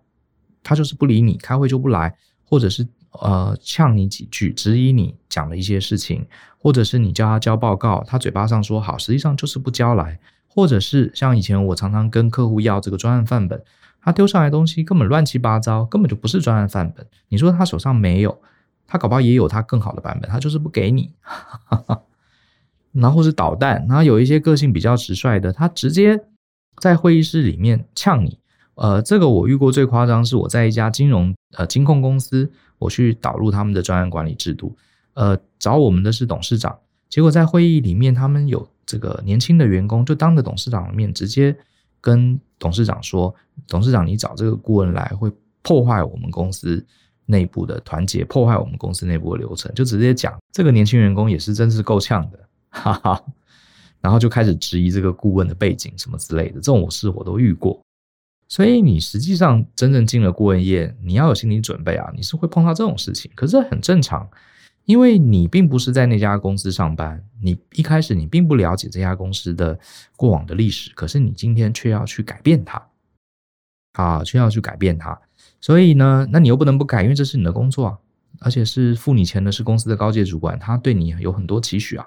[0.63, 2.87] 他就是不理你，开会就不来，或者是
[3.21, 6.27] 呃呛你几句，质疑你讲的一些事情，
[6.59, 13.63] 或者是你叫他交报告，他嘴巴上说好，实际上就是不交来，或者是像以前我常常跟客户要这个专案范本。
[14.05, 17.07] 他丢上来的东西根本乱七八糟，根本就不是专案范本。
[17.29, 18.39] 你说他手上没有，
[18.87, 21.11] 他搞不好也有他更好的版本，他就是不给你。
[22.93, 26.21] 然后是导弹，然后有一些个性比较直率的，他直接
[26.83, 28.39] 在会议室里面呛你。
[28.75, 34.77] 呃，这个我遇过最夸张，是我在一家金融呃金控公司，我去导入他们的专案管理制度。
[35.15, 41.57] 呃，找我们的是董事长，结果在会议里面，他们有这个年轻的员工，就当着董事长的面直接。
[42.05, 43.35] 跟董事长说
[43.67, 46.85] ：“董事长，你找这个顾问来会破坏我们公司
[47.25, 52.39] 内部的团结，破坏我们公司内部的流程。”就直接讲，这个年轻员工也是真是够呛的，
[52.69, 53.25] 哈哈。
[54.03, 57.81] 然后就开始质疑这个顾问的背景什么之类的，这种事我都遇过。
[58.49, 64.29] 所以你实际上真正进了顾问业，你要有心理准备啊，你是会碰到这种事情，可是很正常。
[64.85, 69.79] 因为你并不是在那家公司上班，你一开始你并不了解这家公司的
[70.17, 72.87] 过往的历史，可是你今天却要去改变它，
[73.93, 75.19] 啊，却要去改变它，
[75.61, 77.99] 所以呢，那你又不能不改，因为这是你的工作啊，
[78.41, 82.07] 而且是付你钱的是公司的高阶主管，他对你有很多期许啊。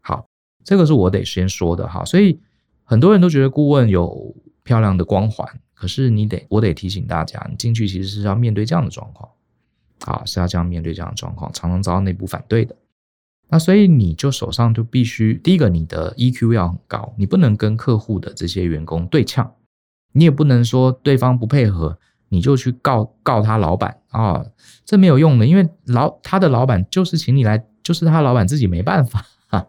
[0.00, 0.26] 好，
[0.64, 2.38] 这个是我得先说的哈，所以
[2.84, 9.30] 很多人都觉得顾问有漂亮的光环，可是你得，我得提醒大家，你进去其实是要面对这样的状况。
[10.04, 12.74] 啊，是要这样面对这样的状况，常常遭到内部反对的。
[13.50, 19.54] 那所以你就手上就必须第一个，你的 EQ 要很高，你不能跟客户的这些员工对呛，
[20.12, 24.44] 你也不能说对方不配合，你就去告告他老板啊，
[24.84, 29.66] 这没有用的，因为老他的老板就是请你来，就是他老板自己没办法哈，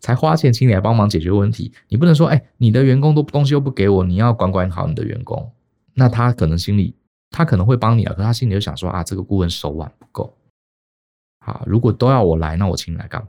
[0.00, 1.72] 才花钱请你来帮忙解决问题。
[1.88, 5.52] 你不能说，哎，你的员工都东西又不给我，你要管管好你的员工，
[5.94, 6.96] 那他可能心里。
[7.32, 10.36] 他可能会帮你啊，可他心里就想说啊，这个顾问手腕不够。
[11.40, 13.28] 好，如果都要我来，那我请你来干嘛？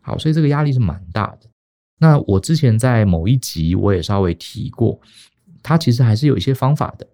[0.00, 1.48] 好，所以这个压力是蛮大的。
[1.98, 4.98] 那我之前在某一集我也稍微提过，
[5.62, 7.06] 他其实还是有一些方法的。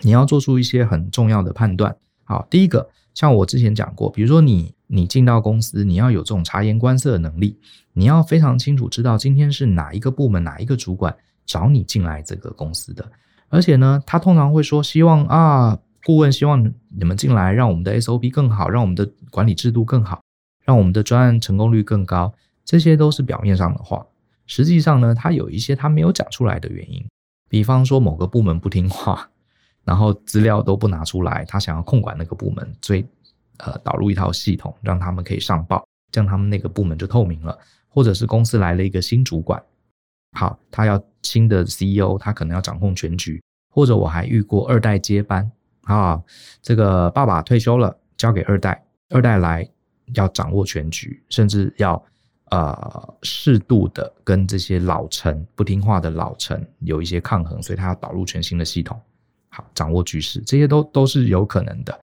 [0.00, 1.96] 你要做出一些很重要的判断。
[2.24, 7.58] 好，第一个，像我之前讲过，比如说你你进到公司，你要有这种察言观色的能力，
[7.92, 13.10] 你要非常清楚知道今天是哪一个部门哪一个主管找你进来这个公司的。
[13.48, 20.20] 而且呢，他通常会说，希望啊，顾问希望你们进来，让我们的 SOP 更好，让我们的管理制度更好，
[20.64, 22.34] 让我们的专案成功率更高。
[22.64, 24.04] 这些都是表面上的话，
[24.46, 27.04] 实际上呢，他有一些他没有讲出来的原因。
[27.48, 29.28] 比方说，某个部门不听话，
[29.84, 33.06] 然后资料都不拿出来，他想要控管那个部门，所以
[33.58, 37.56] 呃导入一套系统，让他们可以上报，这样他们那个部门就透明了。
[37.88, 39.62] 或者是公司来了一个新主管，
[40.36, 43.42] 好，他要新的 CEO，他可能要掌控全局。
[43.70, 45.50] 或者我还遇过二代接班
[45.82, 46.22] 啊，
[46.62, 49.68] 这个爸爸退休了，交给二代，二代来
[50.14, 52.02] 要掌握全局，甚至要
[52.50, 58.98] 呃适度的跟这些老臣不听话的老臣有一些抗衡，所以他要导入全新的系统。
[59.50, 62.00] 好，掌握局势，这些都都是有可能的。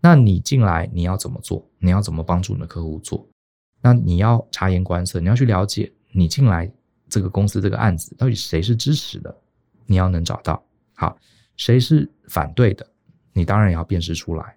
[0.00, 1.64] 那你进来，你要怎么做？
[1.80, 3.26] 你要怎么帮助你的客户做？
[3.82, 6.70] 那你要察言观色，你要去了解你进来
[7.08, 9.34] 这个公司这个案子到底谁是支持的，
[9.86, 10.62] 你要能找到。
[10.94, 11.16] 好，
[11.56, 12.86] 谁是反对的，
[13.32, 14.56] 你当然也要辨识出来。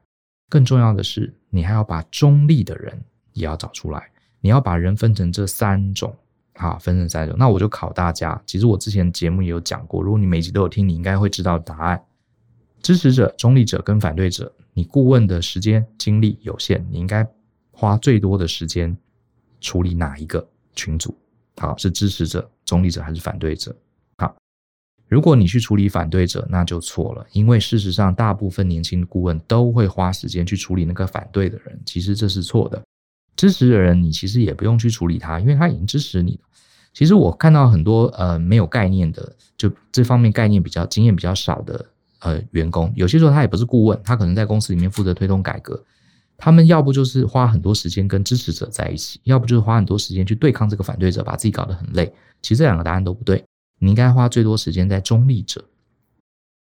[0.50, 3.00] 更重要的是，你还要把中立的人
[3.34, 4.10] 也要找出来。
[4.42, 6.16] 你要把人分成这三种，
[6.54, 7.36] 啊，分成三种。
[7.38, 12.02] 那我就考大家，其实我之前节目也有讲过，如果你每集都有听，你应该会知道答案。
[12.82, 17.28] 支持者、中立者跟反对者，你顾问的时间精力有限，你应该
[17.72, 18.98] 花最多的时间
[19.60, 21.16] 处理哪一个群组？
[21.60, 23.76] 好，是支持者、中立者还是反对者？
[24.18, 24.36] 好，
[25.08, 32.82] 如果你去处理反对者，那就错了，因为事实上，大部分年轻的顾问都会花时间去处理那个反对的人，其实这是错的。
[33.36, 36.50] 支持的人，你其实也不用去处理他，因为他已经支持你了。
[36.94, 41.86] 其实我看到很多呃没有概念的，就这方面概念比较经验比较少的。
[42.20, 45.82] 呃，员工有些时候他也不是顾问，他可能在公司里面负责推动改革。
[46.40, 52.12] 他们要不就是花很多时间跟支持者在一起，要不就是花很多时间去对抗这个反对者，把自己搞得很累。
[52.42, 53.44] 其实这两个答案都不对，
[53.80, 55.66] 你应该花最多时间在中立者。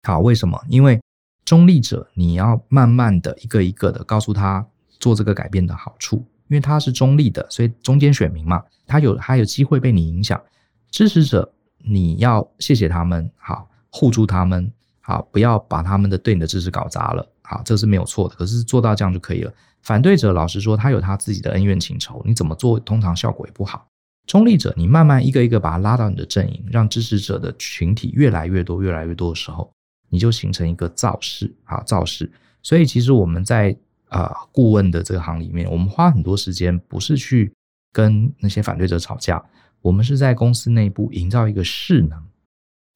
[0.03, 0.61] 好，为什么？
[0.67, 0.99] 因为
[1.45, 4.65] 中立者你要慢慢的一个一个的告诉他
[4.99, 6.17] 做这个改变的好处，
[6.49, 10.41] 因为他是中立的，所以中间选民嘛，他有他有机会被你影响。
[10.89, 14.71] 支持者你要谢谢他们，好护住他们。
[14.99, 17.27] 好，不要把他们的对你的支持搞砸了。
[17.51, 18.35] 好，这是没有错的。
[18.35, 19.53] 可是做到这样就可以了。
[19.81, 23.85] 反对者老实说，他有他自己的恩怨情仇，你怎么做，通常效果也不好。
[24.25, 29.69] 中立者，你慢慢一个一个把他拉到你的阵营，让支持者的群体越来越多、越来越多的时候，
[30.09, 31.53] 你就形成一个造势。
[31.65, 32.31] 啊，造势。
[32.63, 33.75] 所以其实我们在
[34.07, 37.51] 呃顾问的这个行里面，我们花很多时间不是去
[37.91, 39.43] 跟那些反对者吵架，
[39.81, 42.23] 我们是在公司内部营造一个势能。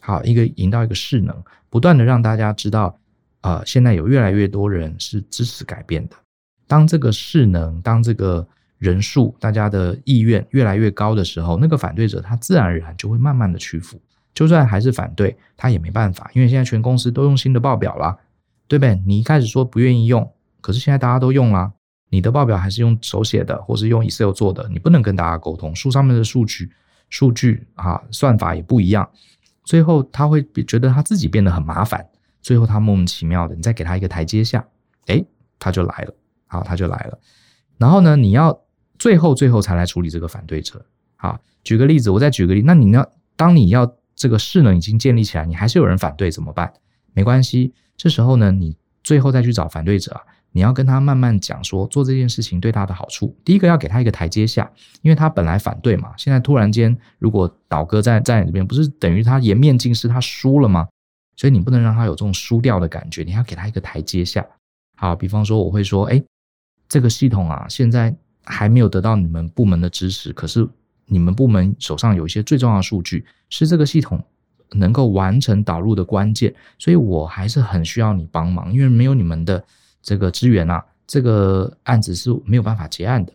[0.01, 1.35] 好，一个营造一个势能，
[1.69, 2.97] 不断的让大家知道，
[3.45, 6.15] 呃，现在有越来越多人是支持改变的。
[6.65, 8.47] 当这个势能，当这个
[8.79, 14.01] 人数，大家的意愿越来越高的时候，那个反对者他自然而然就会慢慢的屈服。
[14.33, 18.17] 就算还是反对，他也没办法，因为现在全公司都用新的报表了，
[18.67, 18.99] 对不对？
[19.05, 20.27] 你一开始说不愿意用，
[20.59, 21.71] 可是现在大家都用了，
[22.09, 26.71] 你的报表还是用手写的，或是用 Excel 做的，你不能跟大家沟通，书上面的数据、
[27.11, 29.07] 数据啊，算法也不一样。
[29.63, 32.03] 最后他会觉得他自己变得很麻烦，
[32.45, 34.63] 最后他莫名其妙的，你再给他一个台阶下，
[35.07, 35.25] 诶，
[35.57, 36.13] 他就来了，
[36.45, 37.17] 好，他就来了。
[37.79, 38.61] 然后呢，你要
[38.99, 40.85] 最后最后才来处理这个反对者。
[41.15, 46.71] 好，举个例子，我再举个例，那你要当你要这个势能已经建立起来，你还是有人反对怎么办？
[47.13, 50.15] 没关系，这时候呢，你最后再去找反对者。
[50.51, 53.35] 你要跟他慢慢讲说，做这件事情对他的好处。
[53.43, 60.87] 第一个要给他一个台阶下，因为他本来反对嘛，现在突然间如果倒戈在在你这边，不是等于他颜面尽失，他输了吗？
[61.35, 64.45] 所以你不能让他有这种输掉的感觉，你要给他一个台阶下。
[64.95, 66.23] 好，比方说我会说，哎，
[66.87, 70.67] 这个系统啊，现在还没有得到你们部门的支持，可是
[71.05, 74.23] 你们部门手上有一些最重要的数据，是这个系统
[74.71, 79.63] 能够完成导入的关键，所以我还是很需要你帮忙，因为没有你们的。
[80.07, 83.33] 这个资源啊，这个案子是没有办法结案的，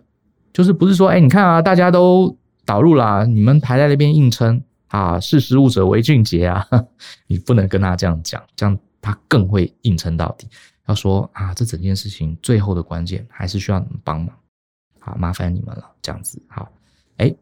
[0.53, 6.65] 就是不是说，哎，你看啊，大家都导入了，你们排在那边硬撑啊，识时务者为俊杰啊，
[7.27, 10.47] 你不能跟他这样讲，这样他更会硬撑到底。
[10.87, 14.37] 要说啊，这整件事情最后的关键还是需要你们帮忙，
[14.99, 16.69] 好，麻烦你们了，这样子，好，
[17.19, 17.33] 哎，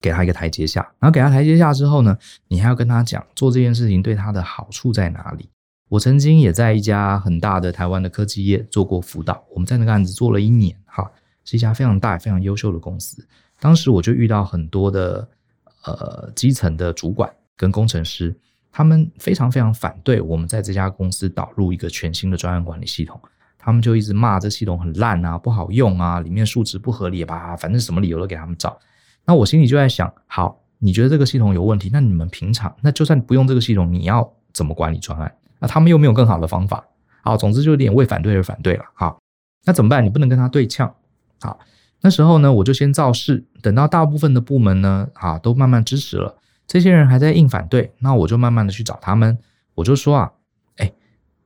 [0.00, 2.16] 给他一个台阶下，然后给他台阶下之后呢，
[2.48, 5.48] 你还要跟他讲做这件事情对他的好处在哪里。
[5.90, 11.10] 我曾经也在一家很大的台湾的科技业做过辅导，我们在那个案子做了一年，哈，
[11.44, 13.26] 是一家非常大非常优秀的公司。
[13.60, 15.28] 当时我就遇到很多的
[15.84, 18.34] 呃基层的主管跟工程师，
[18.70, 23.20] 他们非常非常反对我们在这家公司导入一个全新的专案管理系统，
[23.58, 28.78] 他们就一直骂这系统很烂啊，不好用啊，里面数值不合理吧，反正什么理由都给他们找。
[29.24, 35.34] 那我心里就在想，好，你觉得这个系统有问题，那你们平常那就算不用这个系统，你要怎么管理专案？
[35.58, 36.84] 那他们又没有更好的方法，
[37.22, 39.18] 好，总之就有点为反对而反对了，好，
[39.64, 40.04] 那怎么办？
[40.04, 40.94] 你不能跟他对呛，
[41.40, 41.58] 好，
[42.00, 46.36] 那时候呢，我就先造势，等到大部分的部门呢，啊，都慢慢支持了，
[46.66, 49.36] 这些人还在硬反对，那我就慢慢的去找他们，
[49.74, 50.32] 我就说啊，
[50.76, 50.92] 哎，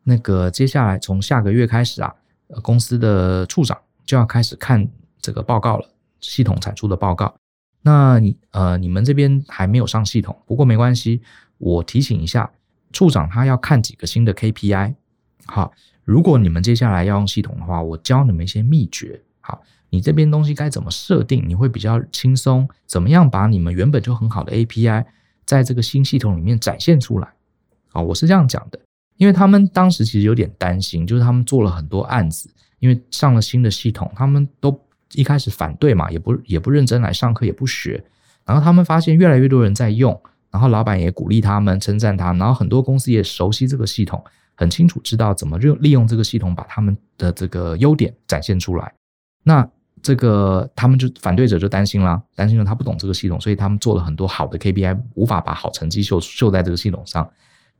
[0.04, 2.14] 那个接下来从下个月开始啊，
[2.62, 4.86] 公司的处长就要开始看
[5.20, 5.88] 这个报告了，
[6.20, 7.34] 系统产出的报告。
[7.80, 11.22] 那你呃，你们这边还没有上系统，不过没关系，
[11.58, 12.50] 我提醒一下，
[12.92, 14.94] 处长他要看几个新的 KPI。
[15.46, 15.72] 好，
[16.04, 19.20] 如果你们接下来要用系统的话，我教你们一些秘诀。
[19.40, 19.60] 好，
[19.92, 22.68] 你这边东西该怎么设定，你会比较轻松？
[22.86, 25.04] 怎么样把你们原本就很好的 API
[25.44, 27.28] 在这个新系统里面展现出来？
[27.92, 28.80] 啊，我是这样讲的，
[29.18, 34.80] 因为他们当时其实有点担心，就是他们做了很多案子，因为上了新的系统，他们都。
[35.14, 38.02] 一开始反对嘛，也不也不认真来上课，也不学。
[38.46, 40.18] 然后他们发现越来越多人在用，
[40.50, 42.32] 然后老板也鼓励他们，称赞他。
[42.32, 44.24] 然后很多公司也熟悉这个系统，
[44.54, 48.90] 很清楚知道怎么利用这个系统把他们的这个优点展现出来。
[49.42, 49.68] 那
[50.02, 57.28] 这个他们就反对者就担心啦，担心了他不懂这个系统，所以他们做了很多好的 KPI，无法把好成绩秀秀在这个系统上。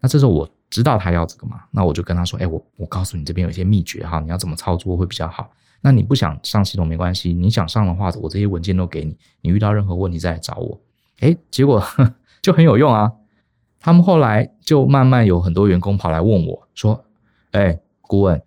[0.01, 5.51] 那这时候我知道他要这个嘛，那我就跟他说：“哎，我我告诉你这边有一些秘诀哈，你要怎么操作会比较好。”
[5.85, 9.17] 那你不想上系统没关系，你想上的话，我这些文件都给你。
[9.41, 10.81] 你遇到任何问题再来找我。
[11.21, 11.83] 诶，结果
[12.41, 13.11] 就很有用啊。
[13.81, 17.05] 他们后来就慢慢有很多员工跑来问我说
[17.51, 18.41] ：“诶，顾问，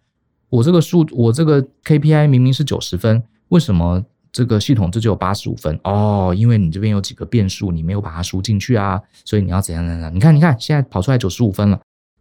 [0.49, 5.79] 我这个数，我这个 KPI 明明是九十分，为什么这个系统这就有八十五分？
[5.83, 10.13] 哦，因为你这边有几个变数，你没有把它输进去啊，所以你要怎样怎样？
[10.13, 11.79] 你看，你看，现在跑出来九十五分了，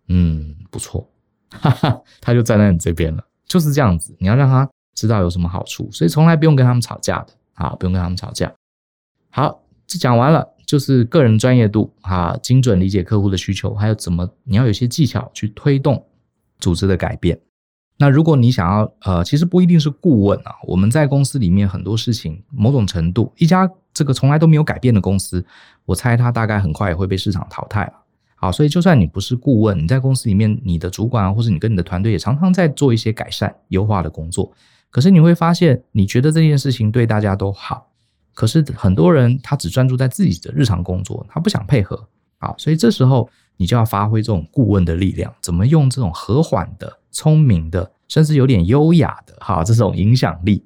[0.08, 1.08] 嗯，不错，
[1.50, 4.68] 哈哈，他就站在你这边了，就是这样子，你要让他。
[4.96, 8.54] 知道有什么好处，所以从来不用跟他们吵架的，好，不用跟他们吵架。
[9.28, 16.06] 好，这讲完了，就是个人专业度，啊，精准理解客户的需求，还有怎么你要有些技巧去推动
[16.60, 17.36] 组织的改变。
[17.96, 25.44] 那如果你想要，呃，其实不一定是顾问啊，我们在公司里面很多事情，某种程度，一家这个从来都没有改变的公司，
[25.84, 27.92] 我猜它大概很快也会被市场淘汰了。
[28.34, 34.52] 好，所以就算你不是顾问，你在公司里面，你的主管啊，或者你跟你的团队也常常在做一些改善、优化的工作。
[34.90, 37.86] 可是你会发现，你觉得这件事情对大家都好，
[38.34, 42.06] 可是很多人他只专注在自己的日常工作，他不想配合
[42.38, 50.64] 啊，所以这时候你就要发挥这种顾问的力量，怎么用这种和缓的、聪明的，甚至有点优雅的哈这种影响力，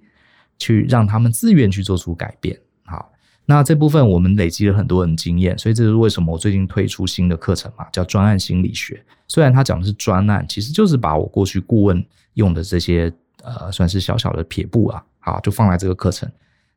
[0.59, 2.59] 去让他们自愿去做出改变。
[2.84, 3.12] 好，
[3.47, 9.05] 那这部分我们累积了很多人经验，所以这是为什么我最近推出新的课程嘛，叫专案心理学。
[9.26, 13.12] 虽然他讲的是专案，其实就是把我过去顾问用的这些。
[13.45, 16.28] 呃，算是小小的撇步啊，好，就放在这个课程。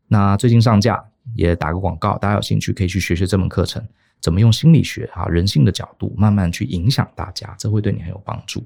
[0.07, 1.03] 那最近上架
[1.33, 3.83] 也打个广告，大家有兴趣可以去学学这门课程，
[4.21, 8.63] 怎么用心理学啊、人性的角度慢慢去影响大家，这会对你很有帮助。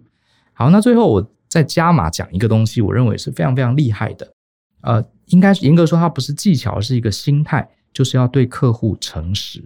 [0.54, 4.32] 好，那最后我再加码讲一个东西，我认为是非常非常厉害的。
[4.82, 9.64] 呃，应该严格说它不是技巧，是一个心态，就是要对客户诚实。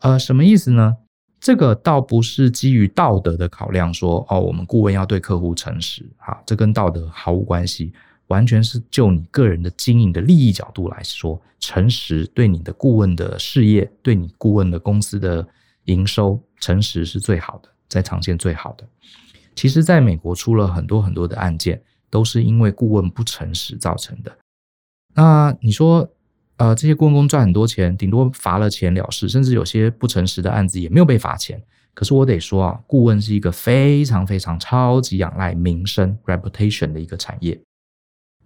[0.00, 0.96] 呃，什么意思呢？
[1.38, 7.92] 这个倒不是基于道德的考量说，说哦，我们顾问要对客户诚实，哈，这跟道德毫无关系，
[8.28, 15.46] 完全是就你个人的经营的利益角度来说，诚实对你的顾问的事业，对你顾问的公司的
[15.84, 18.86] 营收，诚实是最好的，在长线最好的。
[19.54, 24.36] 其实，在美国出了很多很多的案件，都是因为顾问不诚实造成的。
[25.14, 26.08] 那你说？
[26.58, 31.62] 呃，这些顾问公赚很多钱，顶多罚了钱了事，甚至有些不诚实的案子也没有被罚钱。
[31.92, 37.60] 可是我得说啊，顾问是一个非常非常超级仰赖名声 （reputation） 的一个产业。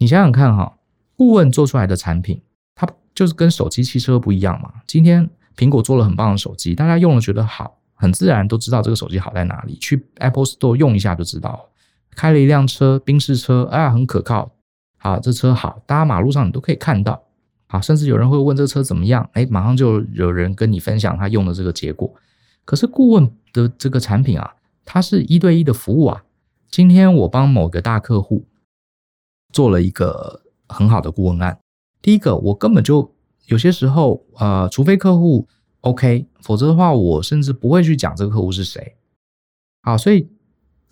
[0.01, 0.78] 你想想看哈，
[1.14, 2.40] 顾问做出来的产品，
[2.74, 4.72] 它就是跟手机、汽车不一样嘛。
[4.86, 11.68] 今天苹果做了很棒的手机，大家用了觉得好，很自然都知道这个手机好在哪里，去 Apple Store 用一下就知道。
[12.16, 14.53] 开了一辆车，宾士车，啊，很可靠，
[14.96, 17.22] 好，这车好，大家马路上你都可以看到。
[17.66, 19.28] 好，甚至有人会问这车怎么样？
[19.34, 22.11] 哎，马上就有人跟你分享他用的这个结果。
[22.64, 24.55] 可是顾问的这个产品啊，
[24.86, 26.22] 它是一对一的服务啊。
[26.70, 28.46] 今天我帮某个大客户
[29.53, 31.59] 做了一个很好的顾问案。
[32.03, 33.14] 第一个，我根本就
[33.46, 35.46] 有些时候，呃，除非客户
[35.80, 38.96] OK，否则的话，我甚至不会去讲这个客户是谁。
[39.82, 40.28] 好，所以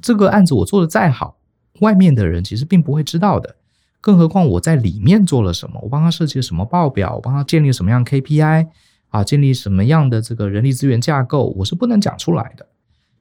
[0.01, 1.39] 这个案子我做的再好，
[1.81, 3.57] 外面的人其实并不会知道的。
[4.01, 5.81] 更何况我在里面做了什么？
[5.83, 7.17] 我帮他设计了什么报表？
[7.17, 8.69] 我帮他建立什么样 KPI
[9.09, 9.25] 啊？
[9.25, 11.53] 建立什么样的这个人力资源架构？
[11.59, 12.67] 我是不能讲出来的。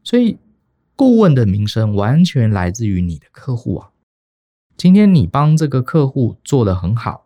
[0.04, 0.38] 所以，
[0.96, 3.90] 顾问的名声完全来自于你的客户啊。
[4.78, 7.26] 今天你帮这个客户做得很好，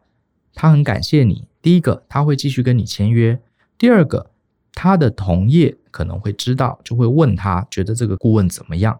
[0.54, 1.50] 他很感谢你。
[1.62, 3.40] 第一个，他会继续跟你签约；
[3.78, 4.32] 第二个，
[4.74, 8.98] 他的同业可能会知道，就会问他觉得这个顾问怎么样。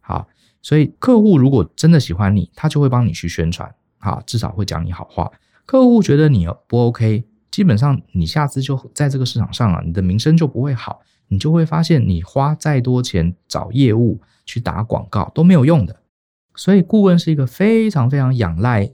[0.00, 0.26] 好，
[0.60, 3.72] 所以客户如果真的喜欢你，他就会帮你去宣传。
[3.98, 5.30] 好，至少会讲你好话。
[5.64, 7.22] 客户觉得你不 OK，
[7.52, 11.02] 基本上你下次就在这个市场上啊，你的名声就不会好。
[11.28, 16.01] 你就会发现，你花再多钱找业务，去打广告都没有用的。
[16.54, 18.90] 所以顾问是一个非常非常仰赖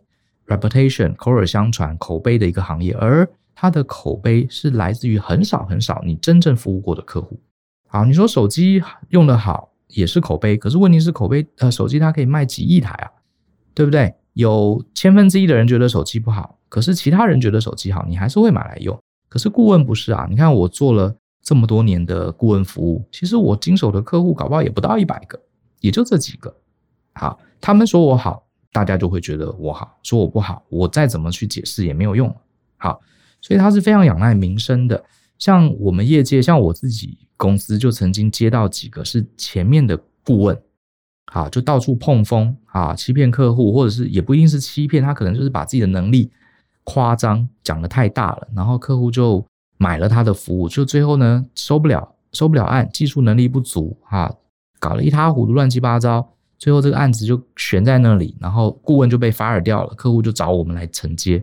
[0.46, 7.40] reputation 口耳相传口碑的一个行业，而它的口碑是来自于很少很少你真正服务过的客户。
[7.88, 13.10] 好，你说手机用得好也是口碑，可是问题是口碑呃手机它可以卖几亿台啊，
[13.74, 14.14] 对不对？
[14.34, 18.96] 有千分之一的人觉得手机不好，可是其他人觉得手机好，你还是会买来用。
[19.28, 25.40] 可是顾问不是啊，你看我做了这么多年的顾问服务，其实我经手的客户搞不好也不到一百个，
[25.80, 26.54] 也就这几个。
[27.14, 28.42] 好，他们说我好，
[28.72, 32.34] 大家就会觉得我好；说我不好，我再怎么去解释也没有用。
[32.76, 33.00] 好，
[33.40, 35.02] 所以他是非常仰赖名声的。
[35.38, 40.62] 像我们业界，像我自己公司就曾经接到几个是前面的顾问，
[41.26, 46.30] 好，就到处碰风啊，欺骗客户，或者是也不一定是欺骗，他可能就是把自己的能力。
[46.84, 49.44] 夸张讲得太大了，然后客户就
[49.76, 54.34] 买了他的服务，就最后呢收不了，收不了案，技术能力不足啊，
[54.80, 61.42] 搞了一塌糊涂，乱七八糟，最后这个案子就悬在那里，然后顾问就被 fire 掉了，客户就找我们来承接，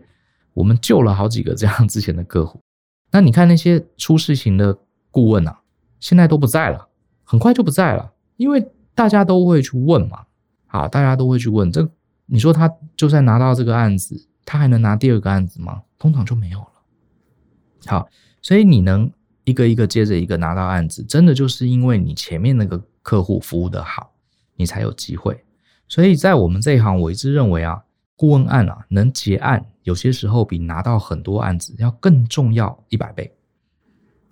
[0.54, 2.60] 我们救了好几个这样之前的客户。
[3.10, 4.78] 那你看那些出事情的
[5.10, 5.60] 顾问啊，
[5.98, 6.86] 现在都不在了，
[7.24, 10.26] 很快就不在了，因为大家都会去问嘛，
[10.66, 11.88] 啊，大家都会去问，这
[12.26, 14.28] 你说他就算拿到这个案子。
[14.48, 15.82] 他还能拿第二个案子吗？
[15.98, 16.68] 通常就没有了。
[17.86, 18.08] 好，
[18.40, 19.10] 所以你能
[19.42, 24.12] 一个一个接着一个拿到案子，真的就是因为你前面那个客户服务的好，
[24.56, 25.44] 你才有机会。
[25.88, 27.82] 所以在我们这一行，我一直认为啊，
[28.16, 33.32] 顾问案啊，能结案，有些时候比拿到很多案子要更重要一百倍。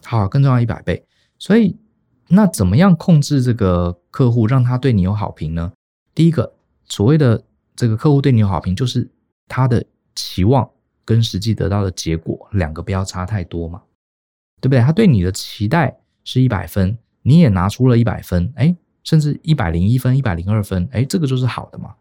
[0.04, 1.04] 好，更重要一百倍。
[1.38, 1.76] 所以
[2.28, 5.72] 那怎么样控制这个客户，让他对你有好评呢？
[6.14, 6.52] 第一个，
[6.88, 7.42] 所谓的
[7.76, 9.10] 这个客户对你有好评，就是
[9.48, 9.84] 他的。
[10.16, 10.70] 期望
[11.04, 13.82] 跟实际得到的结果两个不要差太多嘛，
[14.60, 14.80] 对不对？
[14.80, 21.94] 他对你的期待是一百分，你也拿出了一百分，哎，甚至一百零一分、一百零二分，哎，这个就是好的嘛。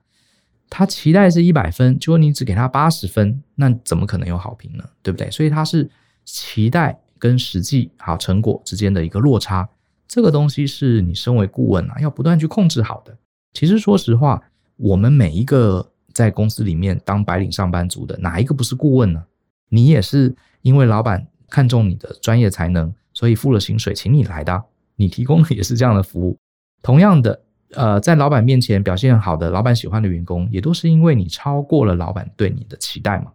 [0.69, 4.83] 他期待是一百分，结果你只给他八十分，那怎么可能有好评呢？
[5.03, 5.29] 对不对？
[5.29, 5.87] 所以他是
[6.25, 9.69] 期待跟实际好成果之间的一个落差，
[10.07, 13.15] 这个东西是你身为顾问啊，要不断去控制好的。
[13.53, 14.41] 其实说实话，
[14.77, 15.89] 我们每一个。
[16.13, 19.23] 在公司里面当白领上班族的哪一个不是顾问呢？
[19.69, 24.63] 你也是因为老板看中你的专业才能，所以付了薪水请你来的，
[24.95, 26.37] 你提供的也是这样的服务。
[26.83, 33.31] 同样的，呃，在老板面前表现好的、老板喜欢的员工，也都是因为你超过了老板对你的期待嘛，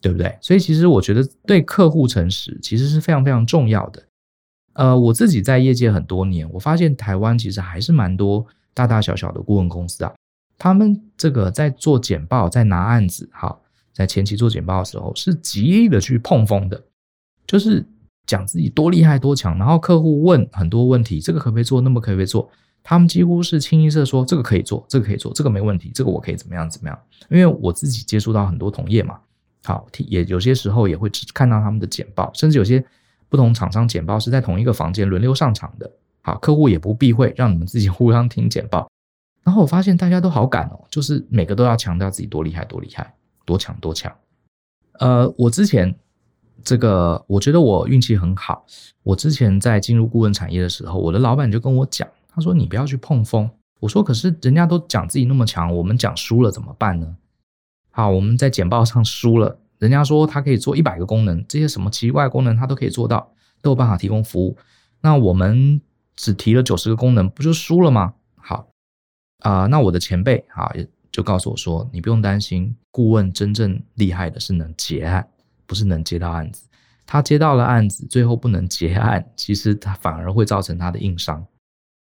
[0.00, 0.36] 对不对？
[0.40, 4.02] 所以其实我觉得对客户诚实其实是非常非常重要的。
[4.72, 10.12] 呃，我自己在业界很多年，我发现台湾其实还是蛮多大大小小的顾问公司啊。
[10.56, 13.54] 他们这个在做简报，在拿案子，哈，
[13.92, 16.82] 在前期做简报的时候，是极力的去碰风的，
[17.46, 17.84] 就是
[18.26, 22.48] 讲自己多厉害多强，然后客户问很多问题，这个可不可以做，那么可不可以做，
[22.82, 26.98] 他们几乎是清一色说这个可以做，这个可以做，这个没问题，这个我可以怎么样怎么样。
[27.28, 29.18] 因为我自己接触到很多同业嘛，
[29.64, 32.84] 好，也有些时候也会看到他们的简报，甚至有些
[33.28, 38.88] 不同厂商简报是在同一个房间轮流上场的，好，客户也不避讳，让你们自己互相听简报。
[39.42, 43.12] 然后我发现大家都好赶哦，就是每个都要强调自己多厉害、多厉害、
[43.44, 44.12] 多强、多强。
[45.00, 45.92] 呃，我之前
[46.64, 48.64] 这个，我觉得我运气很好。
[49.02, 53.50] 我之前在进入顾问产业的时候，我的老板就跟我讲，他说：“你不要去碰风。”
[53.80, 57.16] 我说：“可是人家都讲自己那么强，我们讲输了怎么办呢？”
[57.90, 64.56] 好，我们在简报上输了，人家说他可以做一百个功能，这些什么奇怪功能他都可以做到，都有办法提供服务。
[65.00, 65.80] 那我们
[66.14, 68.14] 只提了九十个功能，不就输了吗？
[68.36, 68.68] 好。
[69.40, 70.72] 啊、那我的前辈啊，
[71.10, 75.28] 就告诉我说，你不用担心，顾问真正厉害的是能结案，
[75.72, 76.68] 不是能接到案子。
[77.06, 81.42] 他接到了案子，最后不能结案， 其实他反而会造成他的硬伤。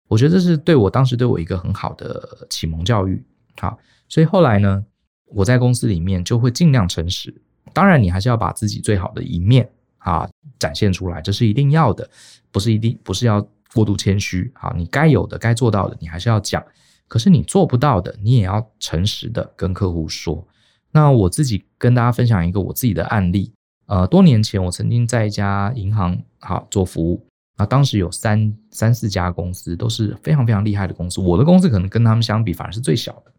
[0.09, 3.23] 我觉得这是对我当时对我一个很好的启蒙教育。
[3.61, 4.85] 好，所以后来呢，
[5.27, 7.33] 我在公司里面就会尽量诚实。
[7.71, 9.69] 当然，你还是要把自己最好的一面
[9.99, 12.09] 啊展现出来，这是一定要的，
[12.51, 13.41] 不是一定不是要
[13.73, 14.51] 过度谦虚。
[14.53, 16.61] 好，你该有的、该做到的，你还是要讲。
[17.07, 20.45] 可是你做不到的，你也要诚实的跟客户说。
[20.91, 23.53] 那我自己跟大家分享一个我自己的案例。
[23.91, 27.27] 呃，多年前我曾经在一家银行好做服务，
[27.57, 33.31] 那当时有三三四家公司都是非常非常厉害的公司，我的公司可能跟他们相比反而是最小的。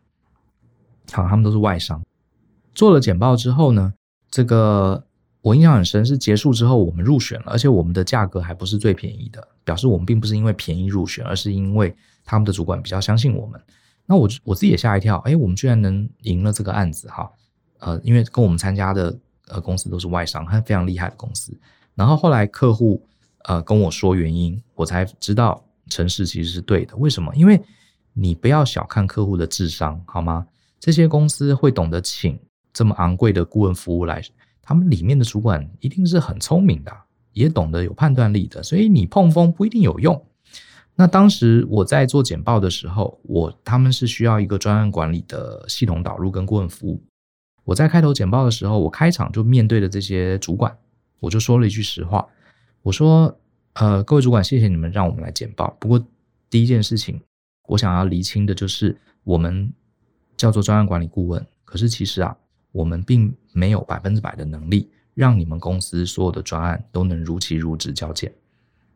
[1.11, 2.03] 好，他们都是外商。
[2.74, 3.94] 做了简报之后呢，
[4.30, 5.03] 这个
[5.40, 11.94] 我印象很深，是结束之后我们入选了，而且我们的价格还不是最便宜的，表示我们并不是因为便宜入选，而是因为。
[12.24, 13.61] 他们的主管比较相信我们，
[14.07, 17.28] 那我我自己也吓一跳，哎，我们居然能赢了这个案子哈，
[17.80, 19.18] 呃，因为跟我们参加的
[19.53, 21.57] 呃公司都是外商，还非常厉害的公司。
[21.94, 23.00] 然后后来客户
[23.44, 26.96] 呃跟我说原因，我才知道城市其实是对的。
[26.96, 27.34] 为什么？
[27.36, 27.62] 因为
[28.12, 30.46] 你不要小看客户的智商，好吗？
[30.80, 32.38] 这些公司会懂得请
[32.72, 34.22] 这么昂贵的顾问服务来，
[34.61, 36.92] 他们里面的主管一定是很聪明的，
[37.32, 40.20] 也懂得有判断力的，所以你碰风不一定有用。
[40.94, 47.03] 那当时我在做简报的时候，我他们是需要一个专案管理的系统导入跟顾问服务。
[47.64, 50.76] 我在开头简报的时候，我开场就面对着这些主管，
[51.20, 52.26] 我就说了一句实话，
[52.82, 53.38] 我说
[53.74, 55.76] ：“呃，各位主管，谢谢你们让我们来简报。
[55.78, 56.04] 不过
[56.50, 57.20] 第一件事情，
[57.68, 59.72] 我想要厘清的就是，我们
[60.36, 62.36] 叫做专案管理顾问，可是其实啊，
[62.72, 68.32] 我们并没有百分之百的能力让你们公司所有的专案都能如期入职交件。”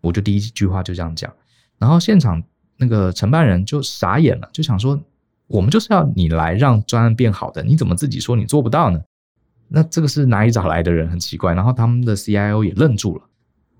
[0.02, 1.32] 我就第一句话就这样讲。
[1.78, 2.42] 然后现场
[2.76, 5.00] 那个承办人就傻眼了，就想说
[5.48, 9.00] ：“我们就是要你来让专案变好的，你怎么自己说你做不到呢？”
[9.68, 11.08] 那这个是哪里找来的人？
[11.08, 11.52] 很奇怪。
[11.52, 13.24] 然后他们的 CIO 也愣住了，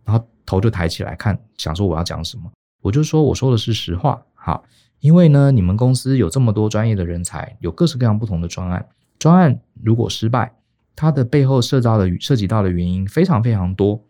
[0.05, 2.51] 然后头就抬起来看，想说我要讲什么。
[2.83, 4.64] 我就说我说的是实话，好，
[5.01, 8.87] 因为呢，你们公司有这么多专业的人才，有各式各样不同的专案，
[9.19, 10.53] 专案如果失败，
[10.97, 14.03] 它的背后涉及到的涉及到的原因非常非常多。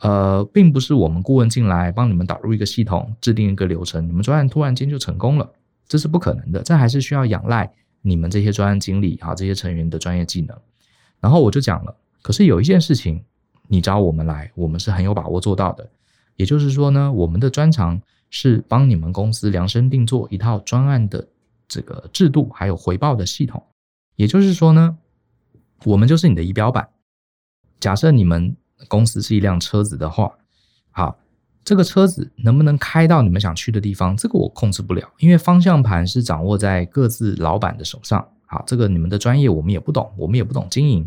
[0.00, 5.50] 呃，并不是我们顾问进来帮你们导入一个系统，制定一个流程，你们专案突然间就成功了，
[5.88, 6.62] 这是不可能的。
[6.62, 7.72] 这还是需要仰赖
[8.02, 10.56] 你们这些专案经理啊，这些成员的专业技能。
[11.18, 13.24] 然后我就讲了，可是有一件事情，
[13.66, 15.88] 你找我们来，我们是很有把握做到的。
[16.36, 21.26] 也就是说呢，我们的专长是帮你们公司量身定做一套专案的
[21.66, 23.60] 这个制度，还有回报的系统。
[24.16, 24.96] 也就是说呢，
[25.84, 26.88] 我们就是你的仪表板。
[27.80, 28.56] 假设你们。
[28.86, 30.32] 公司是一辆车子的话，
[30.92, 31.18] 好，
[31.68, 34.16] 这个车子能不能开到你们想去的地方？
[34.16, 38.26] 这个我控制不了，因为方向盘是掌握在各自老板的手上。
[38.46, 41.06] 好，这个你们的专业我们也不懂，我们也不懂经营。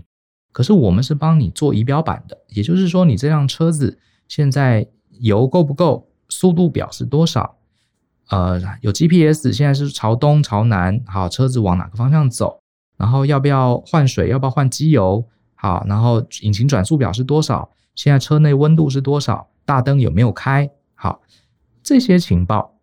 [0.52, 3.98] 可是我们是帮你做仪表板的，也就是说，你这辆车子
[4.28, 4.88] 现在
[5.20, 6.08] 油够不够？
[6.30, 7.56] 速度表是多少？
[8.30, 12.60] 呃，有 GPS，现在是朝东朝南，好，车子往哪个方向走？
[12.98, 14.30] 然后要不要换水？
[14.30, 15.26] 要不要换机油？
[15.56, 17.72] 好，然后引擎转速表是多少？
[17.96, 19.48] 现在车内温度是多少？
[19.72, 20.70] 大灯有没有开？
[20.96, 21.22] 好，
[21.82, 22.78] 这些情报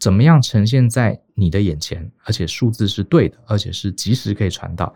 [0.00, 2.10] 怎么样呈现在你的眼前？
[2.24, 4.92] 而且数字是对的，而且是及时可以传到，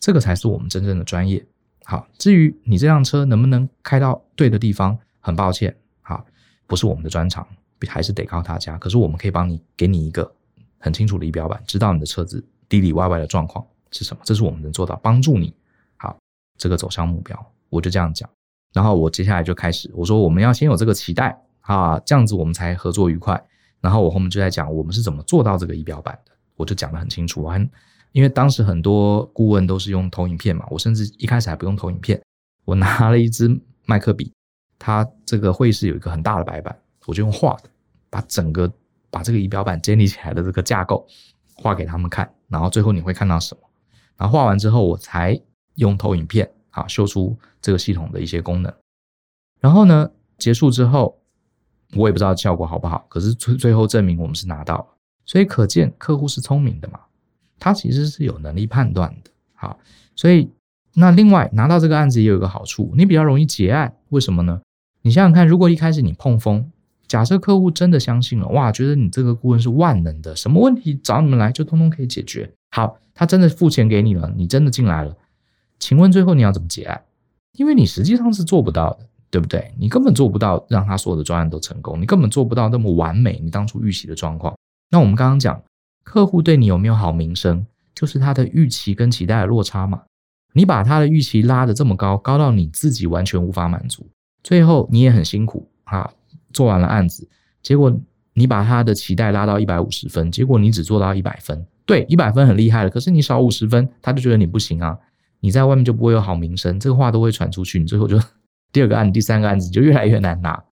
[0.00, 1.46] 这个才是我们真正的专业。
[1.84, 6.26] 好，至于你这辆车能不能开到对的地方，很抱歉，好，
[6.66, 7.46] 不是我们的专长，
[7.86, 8.76] 还是得靠他家。
[8.76, 10.34] 可是我们可以帮你，给你一个
[10.80, 15.54] 很清楚的仪表板，知道你的车子里里外外的状况是什么，这是我们能做到，帮助你。
[15.96, 16.18] 好
[16.58, 18.28] 这个走向目标，我就这样讲。
[18.74, 23.42] 然后我接下来就开始，我说我们要先有这个期待啊，这样子我们才合作愉快。
[23.80, 27.42] 然后我后面就在讲我们是怎么做到这个仪表板的，我就讲得很清楚。
[27.42, 27.58] 我还
[28.12, 32.20] 因为当时很多顾问都是用投影片嘛，我甚至一开始还不用投影片，
[32.64, 33.48] 我拿了一支
[33.86, 34.32] 麦克笔，
[34.78, 37.70] 它这个会议室有一个很大的白板，我就用画的，
[38.10, 38.70] 把整个
[39.08, 41.06] 把这个仪表板建立起来的这个架构
[41.54, 42.28] 画给他们看。
[42.48, 43.60] 然后最后你会看到什么？
[44.16, 45.40] 然后画完之后，我才。
[45.76, 48.72] 用投影片啊，秀出这个系统的一些功能，
[49.60, 51.16] 然后呢，结束之后，
[51.94, 54.86] 我也不知道效果好不好，可是最最后证明我们是拿到了，
[55.24, 56.98] 所以可见客户是聪明的嘛，
[57.58, 59.30] 他其实是有能力判断的。
[59.54, 59.78] 好，
[60.16, 60.50] 所以
[60.94, 64.60] 那另外拿到这个案子也有一个好处，你比较容易结案，为什么呢？
[65.02, 66.70] 你想想看，如果一开始你碰风，
[67.06, 72.50] 假设客户真的相信了，哇，觉得你这个顾问是万能的，什么问题找你们来就通通可以解决。
[72.70, 75.16] 好，他真的付钱给你了，你真的进来了。
[75.78, 77.02] 请问最后你要怎么结案？
[77.52, 79.74] 因为你实际上是做不到的，对不对？
[79.78, 83.38] 你根本做不到让他所有的专案都成功，你根本做不到那么完美。
[83.42, 84.56] 你当初预期的状况，
[84.90, 85.62] 那我们刚刚讲，
[86.04, 90.02] 客户对你有没有好名声，就是他的预期跟期待的落差嘛。
[90.52, 94.06] 你把他的预期拉得这么高，高到你自己完全无法满足，
[94.42, 96.10] 最后你也很辛苦啊，
[96.52, 97.28] 做完了案子，
[97.62, 97.92] 结果
[98.32, 101.66] 你把他的期待拉到一百五十分，结果你只做到一百分。
[101.86, 104.98] 对，一百分很厉害了，可是你少五十分，他就觉得你不行啊。
[105.44, 108.18] 你在外面就不会有好名声，这个话都会传出去，你最后就
[108.72, 110.64] 第二个案子、第三个案子就越来越难拿。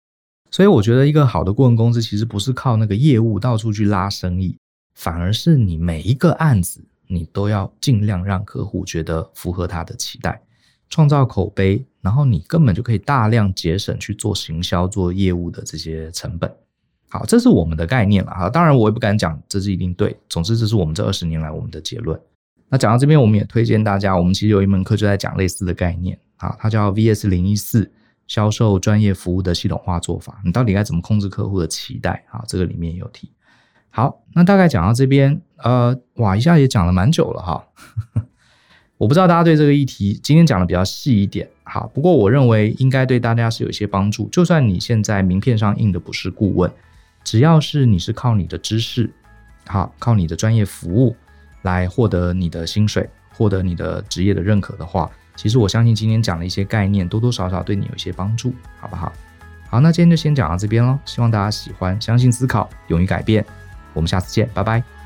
[0.48, 4.56] 所以我觉得一个好的顾问公司其实不是靠那个业务到处去拉生意，
[4.94, 10.40] 反而是你每一个案子你都要尽量让客户觉得符合他的期待，
[10.88, 16.48] 创造口碑，然后你根本就可以大量节省去做行销、做业务的这些成本。
[17.08, 18.48] 好，这是我们的概念了哈。
[18.48, 22.20] 当然我也不敢讲这是一定对，总之这是我们这二十年来我们的结论。
[22.70, 27.90] 那讲到这边，我们也推荐大家，我们其实有一门课就在讲类似的概念啊，它叫 VS 零一四
[28.28, 30.40] 销售专业服务的系统化做法。
[30.44, 32.44] 你到底该怎么控制客户的期待啊？
[32.46, 33.30] 这个里面也有提。
[33.90, 37.66] 好，那大概讲到这边，呃，哇，一下也讲了蛮久了哈。
[38.98, 44.28] 我不知道大家对这个议题今天讲的比较细一点，好，不过我认为应该对大家是有一些帮助。
[44.28, 46.70] 就算你现在名片上印的不是顾问，
[47.24, 49.12] 只要是你是靠你的知识。
[49.66, 51.16] 好，靠你的专业服务
[51.62, 59.12] 来获得你的薪水，获得你的职业的认可的话，其实我相信今天讲的一些概念，多多少少对你有一些帮助，好不好？
[59.68, 63.44] 好，那今天就先讲到这边喽，希望大家喜欢，相信思考，勇于改变，
[63.92, 64.99] 我们下次见，拜拜。